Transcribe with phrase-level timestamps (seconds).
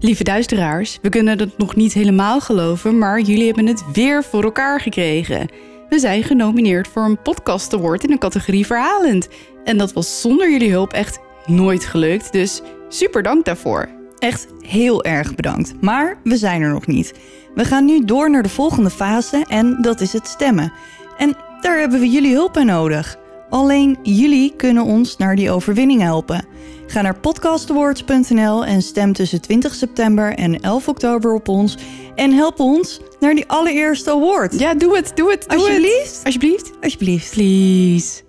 [0.00, 4.44] Lieve duisteraars, we kunnen het nog niet helemaal geloven, maar jullie hebben het weer voor
[4.44, 5.48] elkaar gekregen.
[5.88, 9.28] We zijn genomineerd voor een podcast award in de categorie verhalend.
[9.64, 13.88] En dat was zonder jullie hulp echt nooit gelukt, dus super dank daarvoor.
[14.18, 15.74] Echt heel erg bedankt.
[15.80, 17.14] Maar we zijn er nog niet.
[17.54, 20.72] We gaan nu door naar de volgende fase en dat is het stemmen.
[21.16, 23.18] En daar hebben we jullie hulp bij nodig.
[23.50, 26.46] Alleen jullie kunnen ons naar die overwinning helpen.
[26.88, 31.76] Ga naar podcastawards.nl en stem tussen 20 september en 11 oktober op ons.
[32.14, 34.58] En help ons naar die allereerste award.
[34.58, 36.16] Ja, doe het, doe het, doe Alsjeblieft.
[36.16, 36.24] het.
[36.24, 36.72] Alsjeblieft.
[36.80, 37.30] Alsjeblieft.
[37.34, 38.26] Please.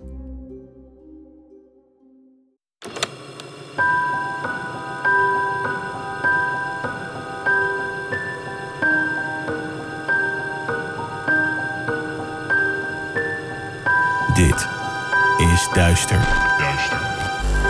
[14.34, 14.68] Dit
[15.38, 16.49] is Duister.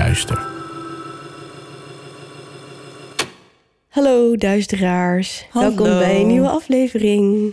[0.00, 0.46] Duister.
[3.88, 5.68] Hallo duisteraars, Hallo.
[5.68, 7.52] welkom bij een nieuwe aflevering.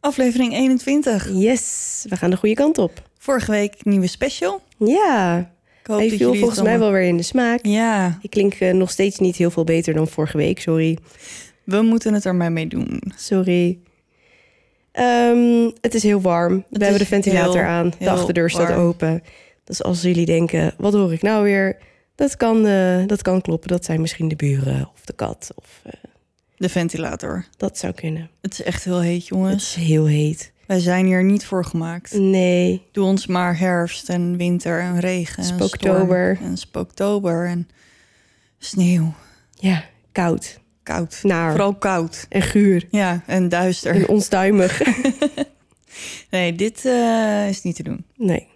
[0.00, 1.28] Aflevering 21.
[1.32, 3.02] Yes, we gaan de goede kant op.
[3.18, 4.60] Vorige week nieuwe special.
[4.78, 5.38] Ja,
[5.80, 7.58] Ik hoop hij dat viel jullie volgens mij wel weer in de smaak.
[7.66, 10.98] Ja, Ik klink eh, nog steeds niet heel veel beter dan vorige week, sorry.
[11.64, 13.02] we moeten het er maar mee doen.
[13.16, 13.78] Sorry.
[14.92, 16.64] Ehm, het is heel warm.
[16.70, 17.92] We hebben de ventilator heel, aan.
[17.98, 18.80] De achterdeur staat warm.
[18.80, 19.22] open.
[19.64, 21.76] Dus als jullie denken, wat hoor ik nou weer?
[22.14, 23.68] Dat kan, eh, dat kan kloppen.
[23.68, 25.50] Dat zijn misschien de buren of de kat.
[25.54, 25.92] Of, eh,
[26.56, 27.44] De ventilator.
[27.56, 28.30] dat zou kunnen.
[28.40, 29.76] Het is echt heel heet, Het jongens.
[29.76, 30.52] is heel heet.
[30.66, 32.12] Wij zijn hier niet voor gemaakt.
[32.12, 35.36] Nee, Doe ons maar herfst en winter en regen.
[35.42, 36.38] en Spooktober.
[36.42, 37.68] En spooktober en
[38.58, 39.14] sneeuw.
[39.50, 40.60] ja, koud.
[40.82, 41.18] Koud.
[41.22, 41.50] Naar.
[41.50, 42.26] Vooral koud.
[42.28, 42.86] En guur.
[42.90, 43.94] Ja, en duister.
[43.94, 44.80] En onstuimig.
[46.30, 48.04] Nee, dit eh, is niet te doen.
[48.16, 48.48] Nee.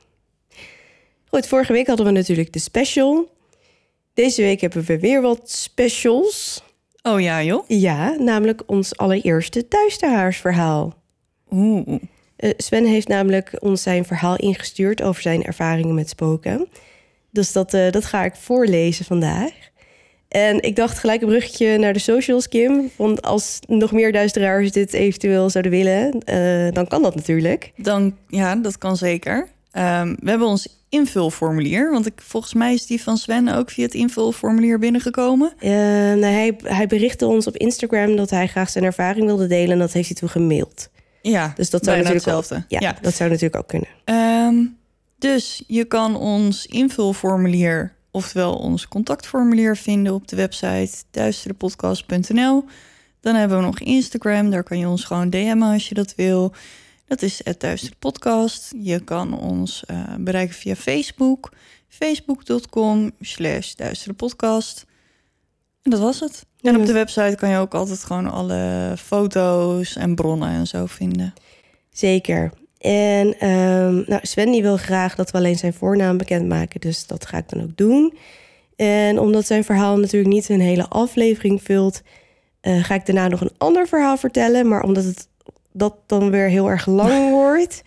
[1.29, 3.31] Goed, vorige week hadden we natuurlijk de special.
[4.15, 6.63] Deze week hebben we weer wat specials.
[7.03, 7.65] Oh ja, joh.
[7.69, 10.95] Ja, namelijk ons allereerste duisterhaarsverhaal.
[11.51, 12.01] Oeh.
[12.37, 16.69] Eh, Sven heeft namelijk ons zijn verhaal ingestuurd over zijn ervaringen met spoken.
[17.31, 19.53] Dus dat, eh, dat ga ik voorlezen vandaag.
[20.29, 22.91] En ik dacht gelijk een bruggetje naar de socials, Kim.
[22.97, 27.73] Want als nog meer duisteraars dit eventueel zouden willen, eh, dan kan dat natuurlijk.
[27.77, 29.49] Dan, ja, dat kan zeker.
[29.71, 31.91] Ehm, we hebben ons invulformulier.
[31.91, 35.53] Want ik, volgens mij is die van Sven ook via het invulformulier binnengekomen.
[35.59, 39.71] Eh, nou, hij, hij berichtte ons op Instagram dat hij graag zijn ervaring wilde delen.
[39.71, 40.89] En dat heeft hij toen gemaild.
[41.23, 42.55] Ja, Dus dat zou natuurlijk hetzelfde.
[42.55, 43.89] Ook, ja, dat zou natuurlijk ook kunnen.
[44.05, 44.65] Ehm,
[45.19, 52.65] dus je kan ons invulformulier, oftewel ons contactformulier vinden op de website duisterepodcast.nl.
[53.21, 56.53] Dan hebben we nog Instagram, daar kan je ons gewoon DM'en als je dat wil.
[57.07, 58.75] Dat is het duisterepodcast.
[58.79, 61.53] Je kan ons eh, bereiken via Facebook,
[61.89, 64.85] facebook.com slash duisterepodcast.
[65.83, 66.47] En dat was het.
[66.61, 70.87] En op de website kan je ook altijd gewoon alle foto's en bronnen en zo
[70.87, 71.35] vinden.
[71.91, 72.53] Zeker.
[72.79, 76.81] En ehm, nou, Sven die wil graag dat we alleen zijn voornaam bekendmaken.
[76.81, 78.19] Dus dat ga ik dan ook doen.
[78.77, 82.03] En omdat zijn verhaal natuurlijk niet een hele aflevering vult...
[82.61, 84.69] eh, ga ik daarna nog een ander verhaal vertellen.
[84.69, 85.29] Maar omdat het
[85.77, 87.83] dat dan weer heel erg lang wordt...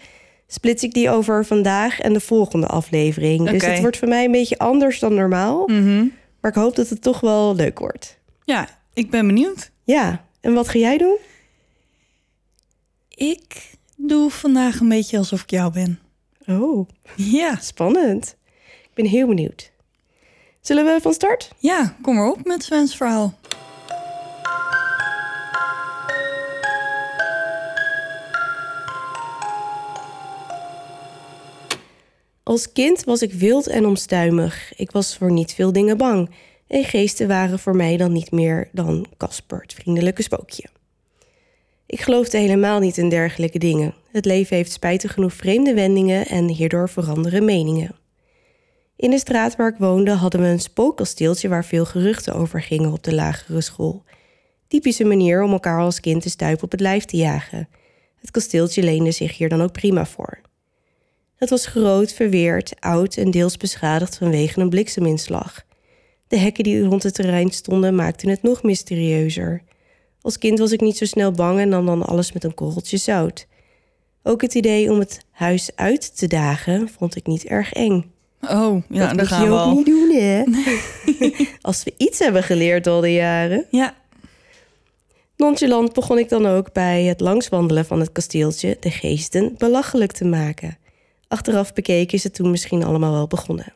[0.47, 3.49] splits ik die over vandaag en de volgende aflevering.
[3.49, 5.67] Dus het wordt voor mij een beetje anders dan normaal.
[5.67, 6.07] Mhm.
[6.41, 8.17] Maar ik hoop dat het toch wel leuk wordt.
[8.43, 9.71] Ja, ik ben benieuwd.
[9.83, 11.17] Ja, en wat ga jij doen?
[13.09, 15.99] Ik doe vandaag een beetje alsof ik jou ben.
[16.47, 18.35] Oh, Ja, spannend.
[18.83, 19.71] Ik ben heel benieuwd.
[20.61, 21.51] Zullen we van start?
[21.57, 23.33] ja kom maar op met Sven's verhaal.
[32.49, 34.73] Als kind was ik wild en omstuimig.
[34.75, 36.29] Ik was voor niet veel dingen bang.
[36.67, 40.63] En geesten waren voor mij dan niet meer dan Casper, het vriendelijke spookje.
[41.85, 43.93] Ik geloofde helemaal niet in dergelijke dingen.
[44.11, 47.95] Het leven heeft spijtig genoeg vreemde wendingen en hierdoor veranderen meningen.
[48.95, 52.91] In de straat waar ik woonde hadden we een spookkasteeltje waar veel geruchten over gingen
[52.91, 54.03] op de lagere school.
[54.67, 57.69] Typische manier om elkaar als kind de stuip op het lijf te jagen.
[58.19, 60.39] Het kasteeltje leende zich hier dan ook prima voor.
[61.39, 65.63] Het was groot, verweerd, oud en deels beschadigd vanwege een blikseminslag.
[66.27, 69.61] De hekken die rond het terrein stonden maakten het nog mysterieuzer.
[70.21, 72.97] Als kind was ik niet zo snel bang en nam dan alles met een korreltje
[72.97, 73.47] zout.
[74.23, 78.11] Ook het idee om het huis uit te dagen vond ik niet erg eng.
[78.41, 79.75] Oh, ja, dat moet gaan je we ook al.
[79.75, 80.43] niet doen, hè?
[81.61, 83.65] Als we iets hebben geleerd al die jaren.
[83.71, 83.95] Ja,
[85.39, 90.25] Nonchalant begon ik dan ook bij het langswandelen van het kasteeltje de geesten belachelijk te
[90.25, 90.77] maken.
[91.29, 93.73] Achteraf bekeken is het toen misschien allemaal wel begonnen.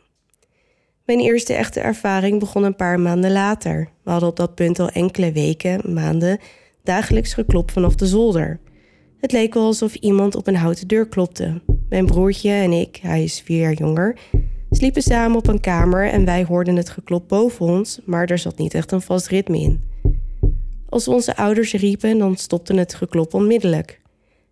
[1.05, 3.89] Mijn eerste echte ervaring begon een paar maanden later.
[4.03, 6.39] We hadden op dat punt al enkele weken, maanden,
[6.83, 8.59] dagelijks geklop vanaf de zolder.
[9.17, 11.61] Het leek wel alsof iemand op een houten deur klopte.
[11.89, 14.19] Mijn broertje en ik, hij is vier jaar jonger,
[14.69, 18.57] sliepen samen op een kamer en wij hoorden het geklop boven ons, maar er zat
[18.57, 19.81] niet echt een vast ritme in.
[20.89, 24.01] Als onze ouders riepen, dan stopte het geklop onmiddellijk.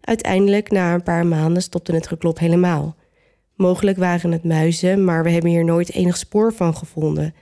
[0.01, 2.95] Uiteindelijk, na een paar maanden, stopte het geklop helemaal.
[3.56, 7.33] Mogelijk waren het muizen, maar we hebben hier nooit enig spoor van gevonden.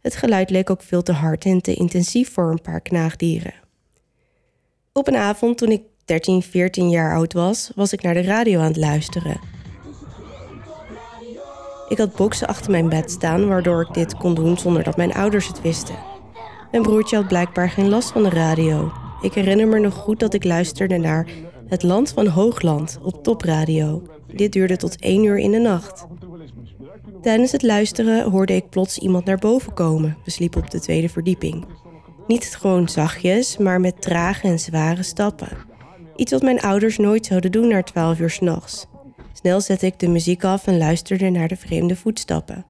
[0.00, 3.54] Het geluid leek ook veel te hard en te intensief voor een paar knaagdieren.
[4.92, 8.60] Op een avond toen ik 13, 14 jaar oud was, was ik naar de radio
[8.60, 9.40] aan het luisteren.
[11.88, 15.14] Ik had boksen achter mijn bed staan, waardoor ik dit kon doen zonder dat mijn
[15.14, 15.96] ouders het wisten.
[16.70, 18.92] Mijn broertje had blijkbaar geen last van de radio.
[19.22, 21.26] Ik herinner me nog goed dat ik luisterde naar
[21.66, 24.02] Het Land van Hoogland op topradio.
[24.34, 26.06] Dit duurde tot één uur in de nacht.
[27.22, 30.16] Tijdens het luisteren hoorde ik plots iemand naar boven komen.
[30.24, 31.64] We sliepen op de tweede verdieping.
[32.26, 35.56] Niet gewoon zachtjes, maar met trage en zware stappen.
[36.16, 38.86] Iets wat mijn ouders nooit zouden doen na twaalf uur s'nachts.
[39.32, 42.66] Snel zette ik de muziek af en luisterde naar de vreemde voetstappen.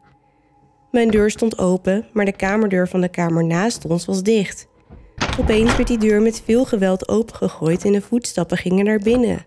[0.90, 4.68] Mijn deur stond open, maar de kamerdeur van de kamer naast ons was dicht.
[5.40, 9.46] Opeens werd die deur met veel geweld opengegooid en de voetstappen gingen naar binnen.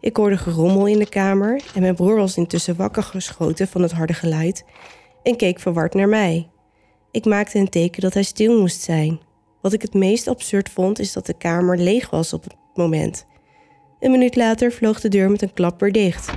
[0.00, 3.92] Ik hoorde gerommel in de kamer en mijn broer was intussen wakker geschoten van het
[3.92, 4.64] harde geluid
[5.22, 6.50] en keek verward naar mij.
[7.10, 9.20] Ik maakte een teken dat hij stil moest zijn.
[9.60, 13.26] Wat ik het meest absurd vond is dat de kamer leeg was op het moment.
[14.00, 16.32] Een minuut later vloog de deur met een klap weer dicht.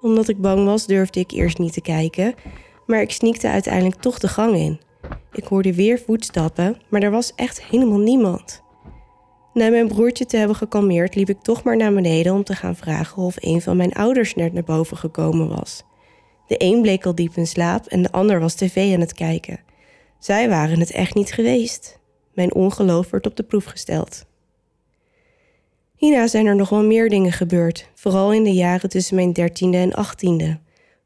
[0.00, 2.34] Omdat ik bang was, durfde ik eerst niet te kijken,
[2.86, 4.80] maar ik sneakte uiteindelijk toch de gang in.
[5.32, 8.62] Ik hoorde weer voetstappen, maar er was echt helemaal niemand.
[9.52, 12.76] Na mijn broertje te hebben gekalmeerd, liep ik toch maar naar beneden om te gaan
[12.76, 15.84] vragen of een van mijn ouders net naar boven gekomen was.
[16.46, 19.60] De een bleek al diep in slaap en de ander was tv aan het kijken.
[20.18, 21.98] Zij waren het echt niet geweest.
[22.34, 24.24] Mijn ongeloof werd op de proef gesteld.
[25.96, 29.76] Hierna zijn er nog wel meer dingen gebeurd, vooral in de jaren tussen mijn dertiende
[29.76, 30.58] en achttiende.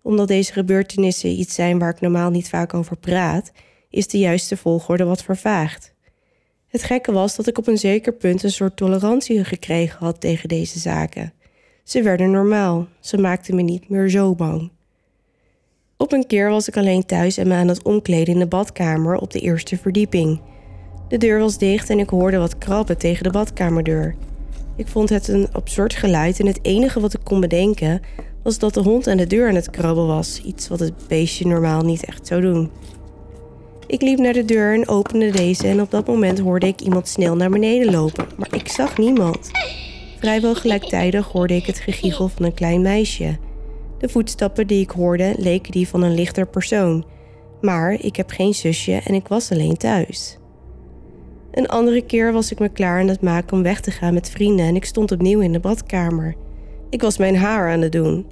[0.02, 3.52] Omdat deze gebeurtenissen iets zijn waar ik normaal niet vaak over praat,
[3.94, 5.92] is de juiste volgorde wat vervaagd.
[6.66, 10.48] Het gekke was dat ik op een zeker punt een soort tolerantie gekregen had tegen
[10.48, 11.32] deze zaken.
[11.84, 14.70] Ze werden normaal, ze maakten me niet meer zo bang.
[15.96, 19.16] Op een keer was ik alleen thuis en me aan het omkleden in de badkamer
[19.16, 20.40] op de eerste verdieping.
[21.08, 24.14] De deur was dicht en ik hoorde wat krabben tegen de badkamerdeur.
[24.76, 28.00] Ik vond het een absurd geluid en het enige wat ik kon bedenken
[28.42, 31.46] was dat de hond aan de deur aan het krabben was, iets wat het beestje
[31.46, 32.70] normaal niet echt zou doen.
[33.86, 37.08] Ik liep naar de deur en opende deze en op dat moment hoorde ik iemand
[37.08, 39.50] snel naar beneden lopen, maar ik zag niemand.
[40.18, 43.36] Vrijwel gelijktijdig hoorde ik het gegiegel van een klein meisje.
[43.98, 47.04] De voetstappen die ik hoorde leken die van een lichter persoon,
[47.60, 50.38] maar ik heb geen zusje en ik was alleen thuis.
[51.52, 54.30] Een andere keer was ik me klaar aan het maken om weg te gaan met
[54.30, 56.34] vrienden en ik stond opnieuw in de badkamer.
[56.90, 58.26] Ik was mijn haar aan het doen.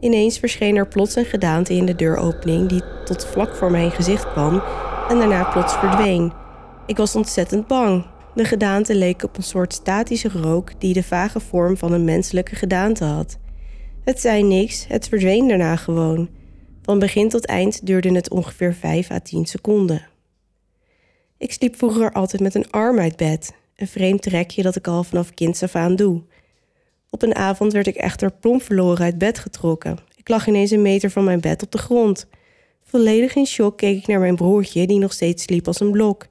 [0.00, 4.32] Ineens verscheen er plots een gedaante in de deuropening die tot vlak voor mijn gezicht
[4.32, 4.62] kwam
[5.12, 6.32] en daarna plots verdween.
[6.86, 8.06] Ik was ontzettend bang.
[8.34, 12.54] De gedaante leek op een soort statische rook die de vage vorm van een menselijke
[12.54, 13.38] gedaante had.
[14.04, 16.28] Het zei niks, het verdween daarna gewoon.
[16.82, 20.06] Van begin tot eind duurde het ongeveer 5 à 10 seconden.
[21.38, 25.04] Ik sliep vroeger altijd met een arm uit bed, een vreemd trekje dat ik al
[25.04, 26.22] vanaf kinds af aan doe.
[27.10, 29.98] Op een avond werd ik echter plomp verloren uit bed getrokken.
[30.16, 32.26] Ik lag ineens een meter van mijn bed op de grond.
[32.92, 36.26] Volledig in shock keek ik naar mijn broertje, die nog steeds sliep als een blok.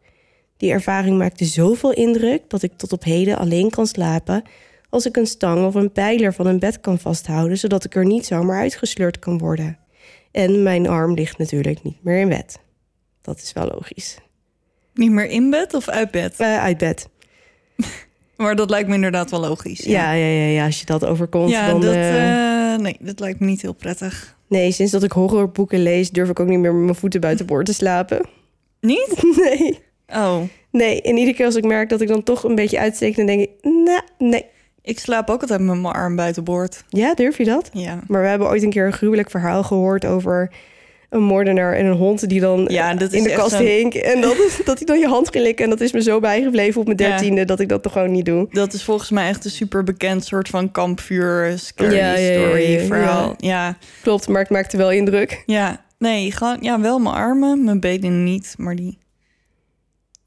[0.58, 4.44] Die ervaring maakte zoveel indruk dat ik tot op heden alleen kan slapen
[4.90, 8.06] als ik een stang of een pijler van een bed kan vasthouden, zodat ik er
[8.06, 9.78] niet zomaar uitgesleurd kan worden.
[10.32, 12.60] En mijn arm ligt natuurlijk niet meer in bed.
[13.22, 14.18] Dat is wel logisch.
[14.94, 16.40] Niet meer in bed of uit bed?
[16.40, 17.10] Eh, uit bed.
[18.38, 19.80] Maar dat lijkt me inderdaad wel logisch.
[19.80, 21.82] Ja, ja, ja, ja, als je dat overkomt, ja dan...
[21.82, 24.38] dat, eh, eh, nee, dat lijkt me niet heel prettig.
[24.48, 27.46] Nee, sinds dat ik horrorboeken lees, durf ik ook niet meer met mijn voeten buiten
[27.46, 28.22] boord te slapen.
[28.80, 29.24] Niet?
[29.38, 29.80] Nee.
[30.08, 33.16] Oh, Nee, en iedere keer als ik merk dat ik dan toch een beetje uitsteek,
[33.16, 34.46] dan denk ik, nou, nee.
[34.82, 36.84] ik slaap ook altijd met mijn arm buiten boord.
[36.90, 37.70] Ja, durf je dat?
[37.74, 38.00] Ja.
[38.08, 40.52] Maar we hebben ooit een keer een gruwelijk verhaal gehoord over
[41.12, 43.94] een moordenaar en een hond die dan Ja, dat is in de kast hink.
[43.94, 45.64] En dat, dat hij dan je hand ging likken.
[45.64, 47.08] En dat is me zo bijgebleven op mijn Ja.
[47.08, 48.48] dertiende dat ik dat toch gewoon niet doe.
[48.52, 53.34] Dat is volgens mij echt een super bekend soort van kampvuur scary Ja, story verhaal.
[53.38, 53.78] Ja.
[54.02, 55.44] Klopt, maar het maakte wel indruk.
[55.46, 58.98] ja, nee, gewoon ja, wel mijn armen, mijn benen niet, maar die.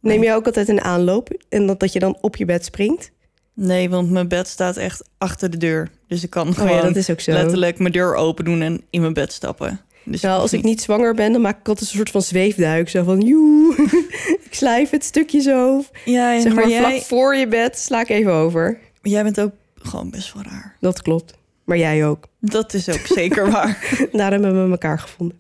[0.01, 3.11] Neem je ook altijd een aanloop en dat, dat je dan op je bed springt?
[3.55, 6.83] Nee, want mijn bed staat echt achter de deur, dus ik kan Oh gewoon ja,
[6.83, 7.33] dat is ook zo.
[7.33, 9.81] letterlijk mijn deur open doen en in mijn bed stappen.
[10.05, 12.89] Dus Nou, als ik niet zwanger ben, dan maak ik altijd een soort van zweefduik.
[12.89, 13.75] Zo van, joe,
[14.47, 15.85] ik slijf het stukje zo.
[16.05, 18.79] Ja, ja, Zeg maar, maar, jij, vlak voor je bed sla ik even over.
[19.03, 20.77] jij bent ook gewoon best wel raar.
[20.81, 21.35] Dat klopt.
[21.65, 22.27] Maar jij ook.
[22.41, 23.97] Dat is ook zeker waar.
[24.13, 25.39] Daarom hebben we elkaar gevonden.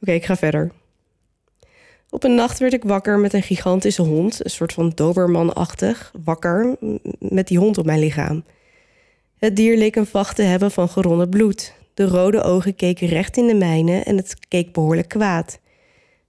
[0.00, 0.72] Oké, ik ga verder.
[2.10, 6.76] Op een nacht werd ik wakker met een gigantische hond, een soort van dobermanachtig, wakker
[7.18, 8.44] met die hond op mijn lichaam.
[9.38, 11.74] Het dier leek een vacht te hebben van geronnen bloed.
[11.96, 15.60] De rode ogen keken recht in de mijne en het keek behoorlijk kwaad.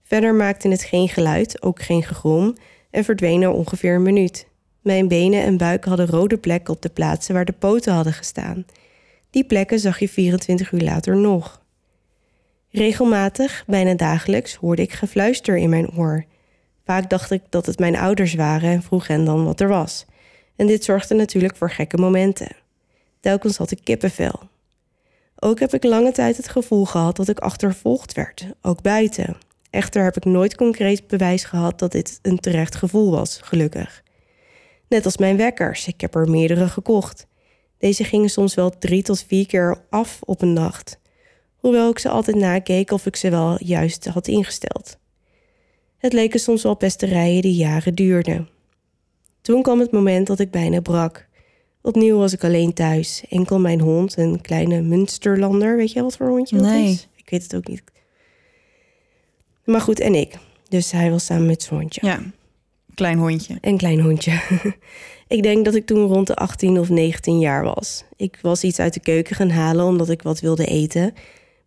[0.03, 2.55] Verder maakte het geen geluid, ook geen gegrom,
[2.91, 4.47] en verdween na ongeveer een minuut.
[4.81, 8.65] Mijn benen en buik hadden rode plekken op de plaatsen waar de poten hadden gestaan.
[9.29, 11.61] Die plekken zag je 24 uur later nog.
[12.69, 16.25] Regelmatig, bijna dagelijks, hoorde ik gefluister in mijn oor.
[16.85, 20.05] Vaak dacht ik dat het mijn ouders waren en vroeg hen dan wat er was.
[20.55, 22.55] En dit zorgde natuurlijk voor gekke momenten.
[23.19, 24.39] Telkens had ik kippenvel.
[25.39, 29.37] Ook heb ik lange tijd het gevoel gehad dat ik achtervolgd werd, ook buiten.
[29.69, 34.03] Echter heb ik nooit concreet bewijs gehad dat dit een terecht gevoel was, gelukkig.
[34.87, 37.27] Net als mijn wekkers, ik heb er meerdere gekocht.
[37.77, 40.99] Deze gingen soms wel drie tot vier keer af op een nacht,
[41.55, 44.97] hoewel ik ze altijd nakeek of ik ze wel juist had ingesteld.
[45.97, 48.49] Het leken soms wel pesterijen die jaren duurden.
[49.41, 51.26] Toen kwam het moment dat ik bijna brak.
[51.87, 55.75] Opnieuw was ik alleen thuis, enkel mijn hond, een kleine Münsterlander.
[55.77, 56.91] Weet je wat voor hondje dat Nee.
[56.91, 57.07] is?
[57.15, 57.83] Ik weet het ook niet.
[59.63, 60.37] Maar goed, en ik.
[60.69, 62.05] Dus hij was samen met zijn hondje.
[62.05, 62.19] Ja,
[62.95, 63.57] klein hondje.
[63.61, 64.41] Een klein hondje.
[65.27, 68.03] ik denk dat ik toen rond de 18 of 19 jaar was.
[68.15, 71.13] Ik was iets uit de keuken gaan halen omdat ik wat wilde eten.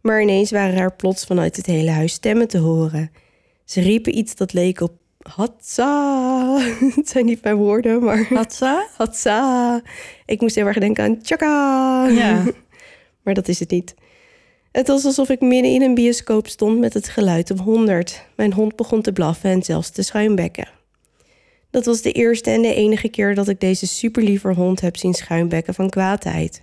[0.00, 3.10] Maar ineens waren er plots vanuit het hele huis stemmen te horen.
[3.64, 4.92] Ze riepen iets dat leek op
[5.28, 6.58] Hatsa.
[6.96, 8.86] het zijn niet mijn woorden, maar Hatsa?
[8.96, 9.82] Hatsa.
[10.26, 12.06] Ik moest heel erg denken aan Chaka.
[12.08, 12.44] Ja.
[13.24, 13.94] maar dat is het niet.
[14.72, 18.24] Het was alsof ik midden in een bioscoop stond met het geluid op 100.
[18.36, 20.68] Mijn hond begon te blaffen en zelfs te schuimbekken.
[21.70, 25.14] Dat was de eerste en de enige keer dat ik deze superlieve hond heb zien
[25.14, 26.62] schuimbekken van kwaadheid.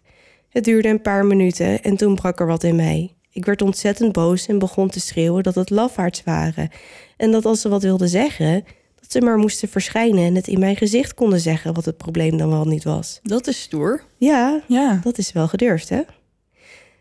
[0.49, 3.15] Het duurde een paar minuten en toen brak er wat in mij.
[3.31, 6.69] Ik werd ontzettend boos en begon te schreeuwen dat het lafaards waren.
[7.17, 8.63] En dat als ze wat wilden zeggen,
[8.99, 12.37] dat ze maar moesten verschijnen en het in mijn gezicht konden zeggen wat het probleem
[12.37, 13.19] dan wel niet was.
[13.23, 14.03] Dat is stoer.
[14.17, 14.99] Ja, Ja.
[15.03, 16.01] dat is wel gedurfd, hè?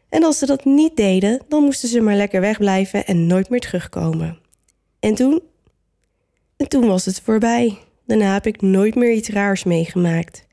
[0.09, 3.61] En als ze dat niet deden, dan moesten ze maar lekker wegblijven en nooit meer
[3.61, 4.39] terugkomen.
[5.01, 5.41] En toen?
[6.57, 7.79] En toen was het voorbij.
[8.07, 10.45] Daarna heb ik nooit meer iets raars meegemaakt.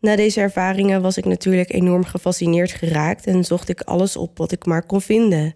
[0.00, 4.52] Na deze ervaringen was ik natuurlijk enorm gefascineerd geraakt en zocht ik alles op wat
[4.52, 5.54] ik maar kon vinden.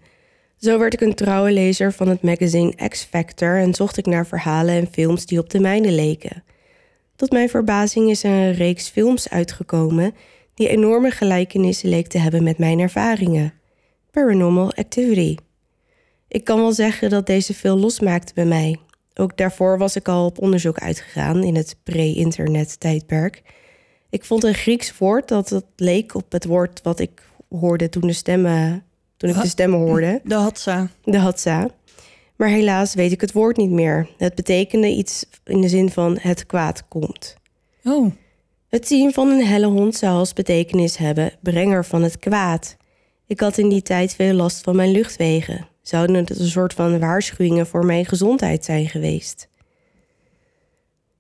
[0.59, 4.27] Zo werd ik een trouwe lezer van het magazine X Factor en zocht ik naar
[4.27, 6.45] verhalen en films die op de mijne leken.
[7.17, 10.15] Tot mijn verbazing is er een reeks films uitgekomen
[10.55, 13.53] die enorme gelijkenissen leek te hebben met mijn ervaringen.
[14.11, 15.37] Paranormal Activity.
[16.29, 18.79] Ik kan wel zeggen dat deze veel losmaakte bij mij.
[19.15, 23.43] Ook daarvoor was ik al op onderzoek uitgegaan in het pre-internet tijdperk.
[24.11, 28.07] Ik vond een Grieks woord dat het leek op het woord wat ik hoorde toen,
[28.07, 28.85] de stemmen,
[29.17, 30.89] toen ik de stemmen hoorde De Hatsa.
[31.05, 31.69] de Hatsa.
[32.37, 34.09] Maar helaas weet ik het woord niet meer.
[34.17, 37.37] Het betekende iets in de zin van het kwaad komt.
[37.85, 38.13] Oh.
[38.69, 42.77] Het zien van een helle hond zou als betekenis hebben brenger van het kwaad.
[43.27, 45.69] Ik had in die tijd veel last van mijn luchtwegen.
[45.83, 49.49] Zouden het een soort van waarschuwingen voor mijn gezondheid zijn geweest?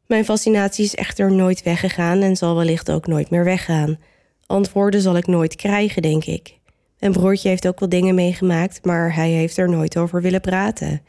[0.06, 3.98] Mijn fascinatie is echter nooit weggegaan en zal wellicht ook nooit meer weggaan.
[4.46, 6.55] Antwoorden zal ik nooit krijgen, denk ik.
[6.98, 11.02] Mijn broertje heeft ook wel dingen meegemaakt, maar hij heeft er nooit over willen praten.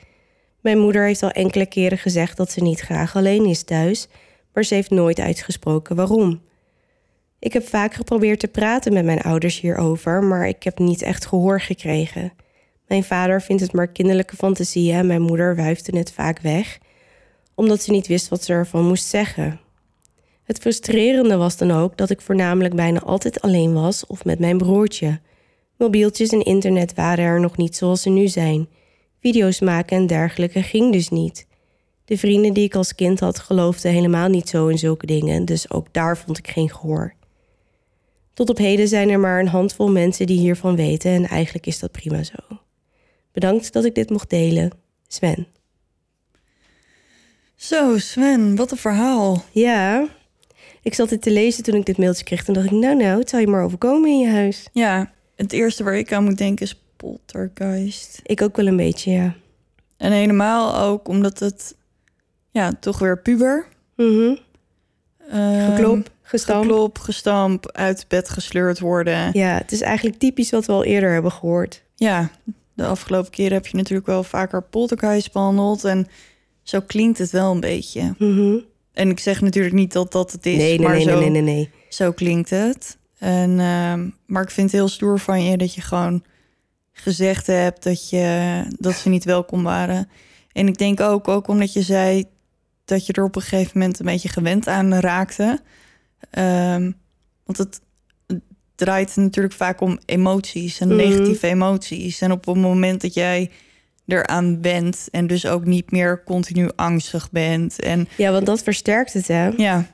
[0.62, 4.08] Mijn moeder heeft al enkele keren gezegd dat ze niet graag alleen is thuis,
[4.54, 6.42] maar ze heeft nooit uitgesproken waarom.
[7.40, 11.26] Ik heb vaak geprobeerd te praten met mijn ouders hierover, maar ik heb niet echt
[11.26, 12.34] gehoor gekregen.
[12.88, 16.78] Mijn vader vindt het maar kinderlijke fantasieën en mijn moeder wuifde het vaak weg,
[17.56, 19.60] omdat ze niet wist wat ze ervan moest zeggen.
[20.44, 24.58] Het frustrerende was dan ook dat ik voornamelijk bijna altijd alleen was of met mijn
[24.58, 25.20] broertje.
[25.78, 28.68] Mobieltjes en internet waren er nog niet zoals ze nu zijn.
[29.20, 31.48] Video's maken en dergelijke ging dus niet.
[32.06, 35.72] De vrienden die ik als kind had geloofden helemaal niet zo in zulke dingen, dus
[35.72, 37.14] ook daar vond ik geen gehoor.
[38.34, 41.80] Tot op heden zijn er maar een handvol mensen die hiervan weten en eigenlijk is
[41.80, 42.58] dat prima zo.
[43.32, 44.72] Bedankt dat ik dit mocht delen.
[45.08, 45.48] Sven.
[47.56, 49.44] Zo, Sven, wat een verhaal.
[49.52, 50.08] Ja,
[50.82, 52.44] ik zat dit te lezen toen ik dit mailtje kreeg.
[52.44, 54.68] Toen dacht ik, nou nou, het zou je maar overkomen in je huis.
[54.74, 58.20] Ja, het eerste waar ik aan moet denken is poltergeist.
[58.24, 59.36] Ik ook wel een beetje, ja.
[59.98, 61.76] En helemaal ook omdat het,
[62.52, 63.66] ja, toch weer puber.
[63.96, 64.36] Mhm.
[65.32, 66.66] Ehm, Geklop, gestampt.
[66.68, 69.30] Geklop, gestamp, uit bed gesleurd worden.
[69.34, 71.84] Ja, het is eigenlijk typisch wat we al eerder hebben gehoord.
[71.96, 72.30] Ja,
[72.74, 75.84] de afgelopen keren heb je natuurlijk wel vaker poltergeist behandeld.
[75.84, 76.08] En
[76.64, 78.16] zo klinkt het wel een beetje.
[78.18, 78.58] Mhm.
[78.94, 81.30] En ik zeg natuurlijk niet dat dat het is, Nee, nee, maar nee, zo, nee,
[81.30, 81.70] nee, nee, nee.
[81.90, 82.98] zo klinkt het.
[83.18, 86.24] En, ehm, maar ik vind het heel stoer van je dat je gewoon
[86.92, 90.10] gezegd hebt dat, je, dat ze niet welkom waren.
[90.52, 92.26] En ik denk ook, ook omdat je zei
[92.86, 95.60] dat je er op een gegeven moment een beetje gewend aan raakte.
[96.30, 96.92] Ehm,
[97.46, 97.82] want het
[98.76, 100.98] draait natuurlijk vaak om emoties en Mhm.
[100.98, 102.22] negatieve emoties.
[102.22, 103.52] En op het moment dat jij
[104.08, 107.80] eraan bent en dus ook niet meer continu angstig bent.
[107.80, 109.48] En Ja, want dat versterkt het, hè?
[109.48, 109.86] ja,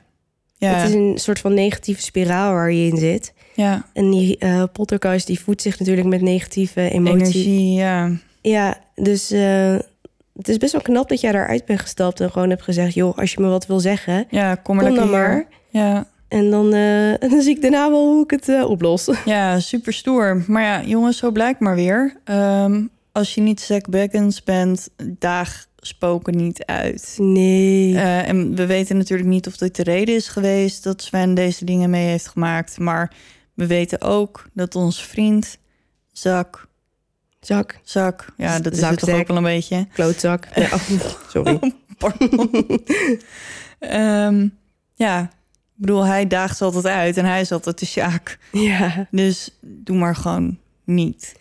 [0.64, 3.32] ja, Het is een soort van negatieve spiraal waar je in zit.
[3.54, 3.86] ja.
[3.92, 4.38] En die
[4.72, 7.20] poltergeist die voedt zich natuurlijk met negatieve emotie.
[7.20, 8.10] energie, ja.
[8.40, 9.76] Ja, dus eh,
[10.36, 13.18] het is best wel knap dat jij daaruit bent gestapt en gewoon hebt gezegd: joh,
[13.18, 15.34] als je me wat wil zeggen, Ja, kom maar kom dan maar.
[15.70, 15.80] hier.
[15.82, 19.10] Ja, En dan, eh, dan zie ik daarna wel hoe ik het oplos.
[19.24, 20.44] ja, super stoer.
[20.46, 22.16] Maar ja, jongens, zo blijkt maar weer.
[22.24, 27.14] Ehm, als je niet Zack Baggins bent, daag spoken niet uit.
[27.20, 27.94] Nee.
[27.96, 31.64] Eh, en we weten natuurlijk niet of dit de reden is geweest dat Sven deze
[31.64, 32.78] dingen mee heeft gemaakt.
[32.78, 33.12] Maar
[33.54, 35.58] we weten ook dat onze vriend
[36.12, 36.68] Zak,
[37.40, 39.86] Zak, Zak, ja, dat is Zak, het toch ook wel een beetje.
[39.92, 40.48] klootzak.
[40.54, 40.78] Ja,
[41.28, 41.58] sorry.
[43.78, 44.48] Ehm,
[44.94, 48.38] ja, ik bedoel, hij daagt ze altijd uit en hij is altijd de Sjaak.
[48.52, 49.06] Ja.
[49.10, 51.34] Dus doe maar gewoon niet.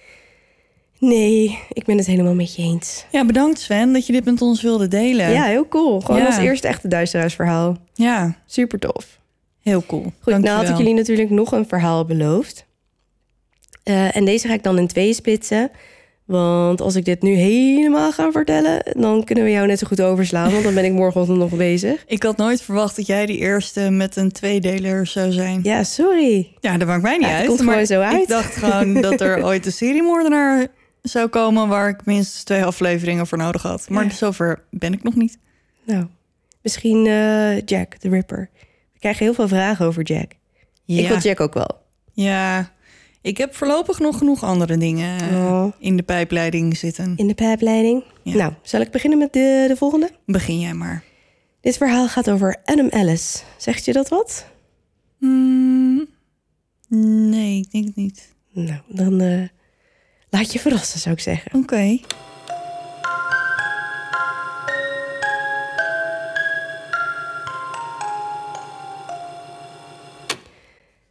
[1.07, 3.05] Nee, ik ben het helemaal met je eens.
[3.11, 5.31] Ja, bedankt Sven dat je dit met ons wilde delen.
[5.31, 5.99] Ja, heel cool.
[6.01, 6.25] Gewoon Ja.
[6.25, 7.77] als eerste echte duisteraarsverhaal.
[7.93, 9.19] Ja, Super tof.
[9.61, 10.13] heel cool.
[10.19, 12.65] Goed, nou had ik jullie natuurlijk nog een verhaal beloofd.
[13.83, 15.71] Eh, en deze ga ik dan in twee splitsen.
[16.25, 20.01] Want als ik dit nu helemaal ga vertellen, dan kunnen we jou net zo goed
[20.01, 20.51] overslaan.
[20.51, 22.03] Want dan ben ik morgenochtend nog bezig.
[22.07, 25.59] Ik had nooit verwacht dat jij die eerste met een tweedeler zou zijn.
[25.63, 26.51] Ja, sorry.
[26.59, 27.47] Ja, dat maakt mij niet Ja, het uit.
[27.47, 28.21] komt maar gewoon zo uit.
[28.21, 30.67] Ik dacht gewoon dat er ooit een seriemoordenaar
[31.03, 31.67] zou komen...
[31.67, 33.89] waar ik minstens twee afleveringen voor nodig had.
[33.89, 34.09] Maar Ja.
[34.09, 35.37] zover ben ik nog niet.
[35.85, 36.05] Nou,
[36.61, 38.49] misschien eh, Jack, de Ripper.
[38.93, 40.31] We krijgen heel veel vragen over Jack.
[40.85, 41.81] Ik wil Jack ook wel.
[42.13, 42.71] Ja,
[43.21, 45.71] ik heb voorlopig nog genoeg andere dingen eh, Oh.
[45.79, 47.13] in de pijpleiding zitten.
[47.15, 48.03] In de pijpleiding.
[48.23, 48.35] Ja.
[48.35, 50.09] Nou, zal ik beginnen met de, de volgende?
[50.25, 51.03] Begin jij maar.
[51.61, 53.43] Dit verhaal gaat over Adam Ellis.
[53.57, 54.45] Zegt je dat wat?
[55.19, 56.05] Hmm,
[57.29, 58.33] nee, ik denk het niet.
[58.51, 59.41] Nou, dan eh,
[60.33, 61.59] laat je verrassen, zou ik zeggen.
[61.59, 61.99] Oké.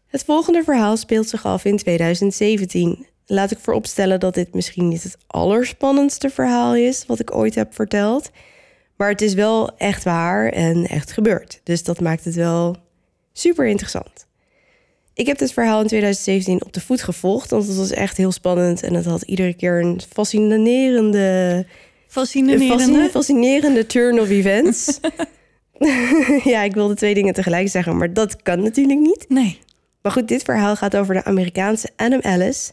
[0.07, 3.07] Het volgende verhaal speelt zich af in 2017.
[3.27, 7.75] Laat ik vooropstellen dat dit misschien niet het allerspannendste verhaal is wat ik ooit heb
[7.75, 8.31] verteld.
[8.97, 11.61] Maar het is wel echt waar en echt gebeurd.
[11.63, 12.77] Dus dat maakt het wel
[13.33, 14.27] super interessant.
[15.15, 18.33] Ik heb dit verhaal in 2017 op de voet gevolgd, want het was echt heel
[18.33, 21.67] spannend en het had iedere keer een fascinerende,
[22.09, 22.67] Fascinerende.
[22.67, 25.01] fascin- fascinerende turn of events.
[26.53, 29.25] ja, ik wilde twee dingen tegelijk zeggen, maar dat kan natuurlijk niet.
[29.29, 29.59] Nee.
[30.03, 32.73] Maar goed, dit verhaal gaat over de Amerikaanse Adam Ellis,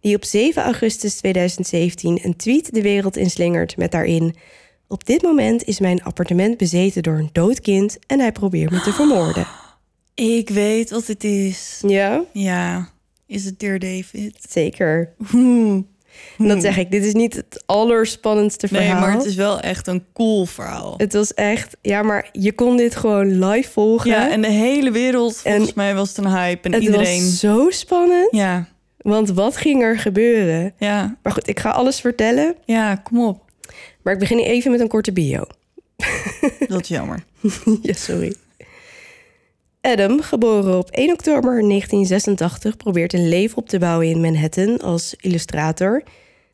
[0.00, 4.34] die op 7 augustus 2017 een tweet de wereld inslingert met daarin:
[4.88, 8.80] Op dit moment is mijn appartement bezeten door een dood kind en hij probeert me
[8.80, 9.46] te vermoorden.
[10.14, 11.82] Ik weet wat het is.
[11.86, 12.88] Ja, Ja.
[13.26, 14.36] Is het Dear David?
[14.50, 15.14] zeker.
[15.34, 15.82] Oeh.
[16.38, 19.00] En dat zeg ik, dit is niet het allerspannendste Nee, verhaal.
[19.00, 20.94] maar het is wel echt een cool verhaal.
[20.96, 24.10] Het was echt, ja, maar je kon dit gewoon live volgen.
[24.10, 26.62] Ja, en de hele wereld, volgens En mij was het een hype.
[26.68, 27.22] En het iedereen...
[27.22, 30.74] was zo spannend, Ja, want wat ging er gebeuren?
[30.78, 33.42] ja, Maar goed, ik ga alles vertellen, ja, kom op.
[34.02, 35.44] maar ik begin even met een korte bio.
[36.68, 37.24] Dat is jammer.
[37.82, 38.34] ja, sorry.
[39.84, 45.14] Adam, geboren op 1 oktober 1986, probeert een leven op te bouwen in Manhattan als
[45.20, 46.02] illustrator.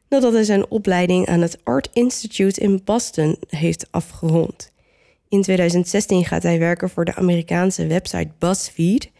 [0.08, 4.72] Nadat hij zijn opleiding aan het Art Institute in Boston heeft afgerond.
[5.28, 9.10] In 2016 gaat hij werken voor de Amerikaanse website BuzzFeed.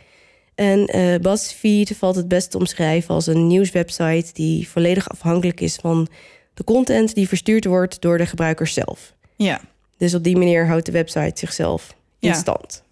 [0.54, 5.74] En eh, BuzzFeed valt het best te omschrijven als een nieuwswebsite die volledig afhankelijk is
[5.76, 6.08] van
[6.54, 9.14] de content die verstuurd wordt door de gebruikers zelf.
[9.36, 9.60] Ja,
[9.96, 12.34] Dus op die manier houdt de website zichzelf in Ja.
[12.34, 12.82] stand.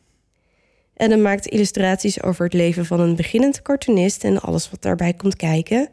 [0.99, 5.37] Adam maakt illustraties over het leven van een beginnend cartoonist en alles wat daarbij komt
[5.37, 5.89] kijken.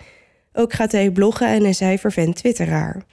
[0.53, 3.03] Ook gaat hij bloggen en is hij vervent twitteraar.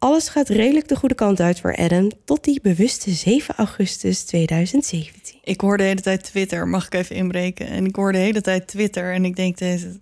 [0.00, 5.38] Alles gaat redelijk de goede kant uit voor Adam tot die bewuste 7 augustus 2017.
[5.44, 7.66] Ik hoorde de hele tijd Twitter, mag ik even inbreken?
[7.66, 9.58] En ik hoorde de hele tijd Twitter en ik denk,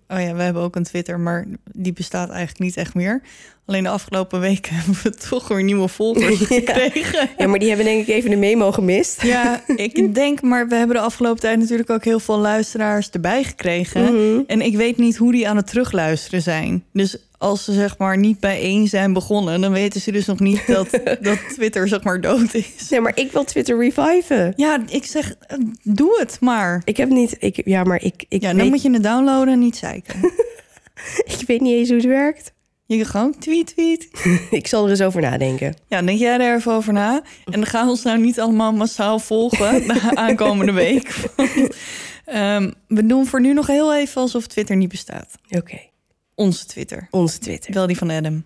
[0.07, 3.21] oh ja, we hebben ook een Twitter, maar die bestaat eigenlijk niet echt meer.
[3.65, 7.29] Alleen de afgelopen weken hebben we toch weer nieuwe volgers gekregen.
[7.37, 9.21] Ja, maar die hebben denk ik even de memo gemist.
[9.21, 13.43] Ja, ik denk, maar we hebben de afgelopen tijd natuurlijk ook heel veel luisteraars erbij
[13.43, 14.03] gekregen.
[14.03, 14.43] Mhm.
[14.47, 16.83] En ik weet niet hoe die aan het terugluisteren zijn.
[16.93, 20.39] Dus als ze zeg maar niet bij één zijn begonnen, dan weten ze dus nog
[20.39, 20.89] niet dat,
[21.21, 22.89] dat Twitter zeg maar dood is.
[22.89, 24.53] Nee, maar ik wil Twitter reviven.
[24.55, 26.81] Ja, ik zeg, eh, doe het maar.
[26.85, 27.35] Ik heb niet...
[27.39, 30.19] Ik, ja, maar ik, ik, Ja, dan weet, moet je het downloaden en niet zeiken.
[31.39, 32.53] ik weet niet eens hoe het werkt.
[32.85, 34.09] Je kan gewoon tweet, tweet.
[34.51, 35.75] ik zal er eens over nadenken.
[35.87, 37.21] Ja, denk jij er even over na.
[37.45, 41.15] En dan gaan we ons nou niet allemaal massaal volgen de aankomende week.
[41.35, 41.75] Want,
[42.25, 45.35] ehm, we doen voor nu nog heel even alsof Twitter niet bestaat.
[45.49, 45.88] Oké,
[46.39, 47.07] Onze Twitter.
[47.11, 47.73] onze Twitter.
[47.73, 48.43] Wel die van Adam.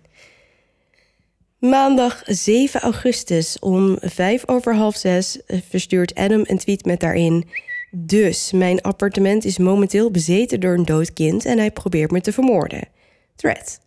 [1.58, 7.44] Maandag 7 augustus om vijf over half zes eh, verstuurt Adam een tweet met daarin.
[7.90, 12.32] Dus, mijn appartement is momenteel bezeten door een dood kind en hij probeert me te
[12.32, 12.88] vermoorden.
[13.36, 13.80] Thread.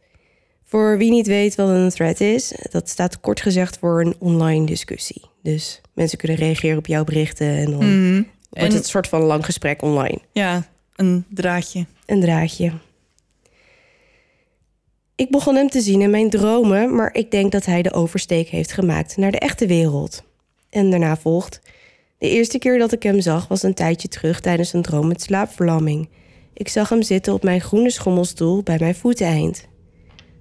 [0.64, 4.66] Voor wie niet weet wat een thread is, dat staat kort gezegd voor een online
[4.66, 5.22] discussie.
[5.44, 7.78] Dus mensen kunnen reageren op jouw berichten en dan
[8.10, 8.14] Mhm.
[8.14, 10.20] wordt En- het een soort van lang gesprek online.
[10.32, 11.86] Ja, een draadje.
[12.06, 12.72] Een draadje.
[15.18, 18.48] Ik begon hem te zien in mijn dromen, maar ik denk dat hij de oversteek
[18.48, 20.24] heeft gemaakt naar de echte wereld.
[20.70, 21.62] En daarna volgt.
[22.18, 25.22] De eerste keer dat ik hem zag was een tijdje terug tijdens een droom met
[25.22, 26.10] slaapverlamming.
[26.54, 29.68] Ik zag hem zitten op mijn groene schommelstoel bij mijn voeteneind.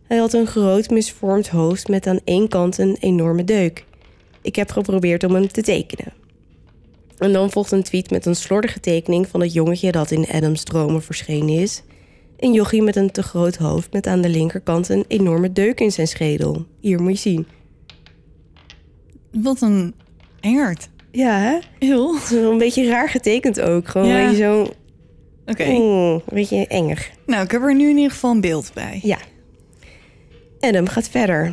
[0.02, 3.84] Hij had een groot misvormd hoofd met aan één kant een enorme deuk.
[4.42, 6.12] Ik heb geprobeerd om hem te tekenen.
[7.18, 10.62] En dan volgt een tweet met een slordige tekening van het jongetje dat in Adams
[10.62, 11.82] dromen verschenen is.
[12.38, 15.92] Een jochie met een te groot hoofd met aan de linkerkant een enorme deuk in
[15.92, 16.66] zijn schedel.
[16.80, 17.46] Hier moet je zien.
[19.32, 19.94] Wat een
[20.40, 20.88] engert.
[21.10, 21.58] Ja, hè?
[21.78, 22.14] Heel.
[22.14, 23.88] Het is wel een beetje raar getekend ook.
[23.88, 24.20] Gewoon Ja.
[24.20, 24.66] een beetje zo...
[25.46, 25.64] Oké.
[25.64, 27.10] mm, een beetje enger.
[27.26, 29.00] Nou, ik heb er nu in ieder geval een beeld bij.
[29.02, 29.18] Ja.
[30.60, 31.52] Adam gaat verder.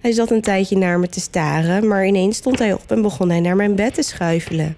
[0.00, 3.30] Hij zat een tijdje naar me te staren, maar ineens stond hij op en begon
[3.30, 4.76] hij naar mijn bed te schuifelen.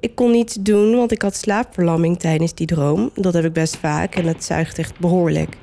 [0.00, 3.10] Ik kon niets doen, want ik had slaapverlamming tijdens die droom.
[3.14, 5.56] Dat heb ik best vaak en het zuigt echt behoorlijk.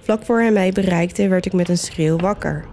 [0.00, 2.64] Vlak voor hij mij bereikte, werd ik met een schreeuw wakker.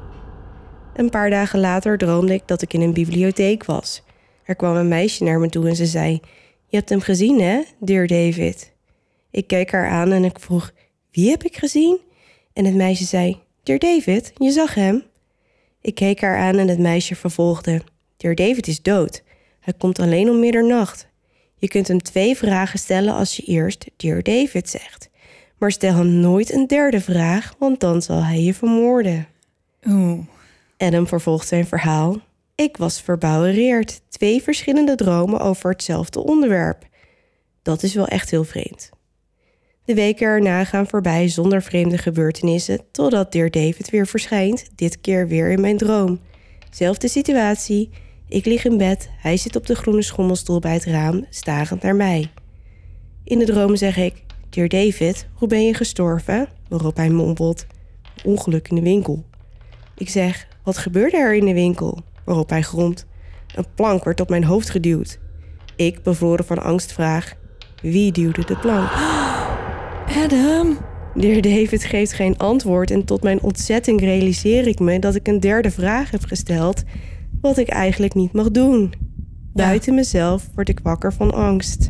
[0.94, 4.04] Een paar dagen later droomde ik dat ik in een bibliotheek was.
[4.44, 6.20] Er kwam een meisje naar me toe en ze zei:
[6.68, 8.74] Je hebt hem gezien, hè, dear David?
[9.32, 10.72] Ik keek haar aan en ik vroeg:
[11.12, 12.00] Wie heb ik gezien?
[12.54, 15.04] En het meisje zei: Dear David, je zag hem.
[15.82, 17.82] Ik keek haar aan en het meisje vervolgde:
[18.18, 19.24] Dear David is dood.
[19.64, 21.08] Hij komt alleen om middernacht.
[21.58, 25.10] Je kunt hem twee vragen stellen als je eerst Dear David zegt.
[25.58, 29.28] Maar stel hem nooit een derde vraag, want dan zal hij je vermoorden.
[29.88, 30.20] Oeh.
[30.78, 32.18] Adam vervolgt zijn verhaal.
[32.56, 34.02] Ik was verbouwereerd.
[34.10, 36.88] Twee verschillende dromen over hetzelfde onderwerp.
[37.62, 38.90] Dat is wel echt heel vreemd.
[39.86, 45.28] De weken erna gaan voorbij zonder vreemde gebeurtenissen, totdat Dear David weer verschijnt, dit keer
[45.28, 46.20] weer in mijn droom.
[46.72, 47.90] Zelfde situatie.
[48.34, 51.96] Ik lig in bed, hij zit op de groene schommelstoel bij het raam, starend naar
[51.96, 52.32] mij.
[53.24, 56.48] In de droom zeg ik: Dear David, hoe ben je gestorven?
[56.70, 57.66] Waarop hij mompelt:
[58.24, 59.26] Ongeluk in de winkel.
[59.96, 62.00] Ik zeg: Wat gebeurde er in de winkel?
[62.26, 63.06] Waarop hij gromt:
[63.56, 65.20] Een plank werd op mijn hoofd geduwd.
[65.76, 67.34] Ik, bevroren van angst, vraag:
[67.82, 68.90] Wie duwde de plank?
[70.24, 70.78] Adam.
[71.16, 75.28] De heer David geeft geen antwoord en tot mijn ontzetting realiseer ik me dat ik
[75.28, 76.84] een derde vraag heb gesteld,
[77.44, 78.94] wat ik eigenlijk niet mag doen.
[79.54, 81.90] Buiten mezelf word ik wakker van angst.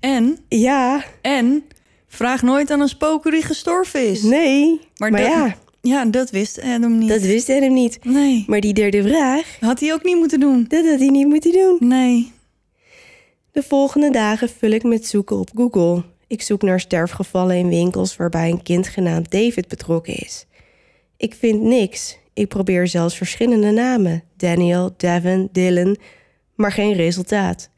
[0.00, 1.62] En, Ja, en,
[2.06, 4.22] vraag nooit aan een spoker die gestorven is.
[4.22, 7.08] nee, Maar maar, dat- ja, Ja, dat wist Adam niet.
[7.08, 7.98] dat wist hem niet.
[8.04, 10.64] Nee, Maar die derde vraag, had hij ook niet moeten doen.
[10.68, 11.76] dat had hij niet moeten doen.
[11.80, 12.32] Nee.
[13.52, 16.02] De volgende dagen vul ik met zoeken op Google.
[16.26, 20.46] Ik zoek naar sterfgevallen in winkels waarbij een kind genaamd David betrokken is.
[21.16, 22.18] Ik vind niks.
[22.36, 25.96] Ik probeer zelfs verschillende namen: Daniel, Devin, Dylan,
[26.54, 27.70] maar geen resultaat.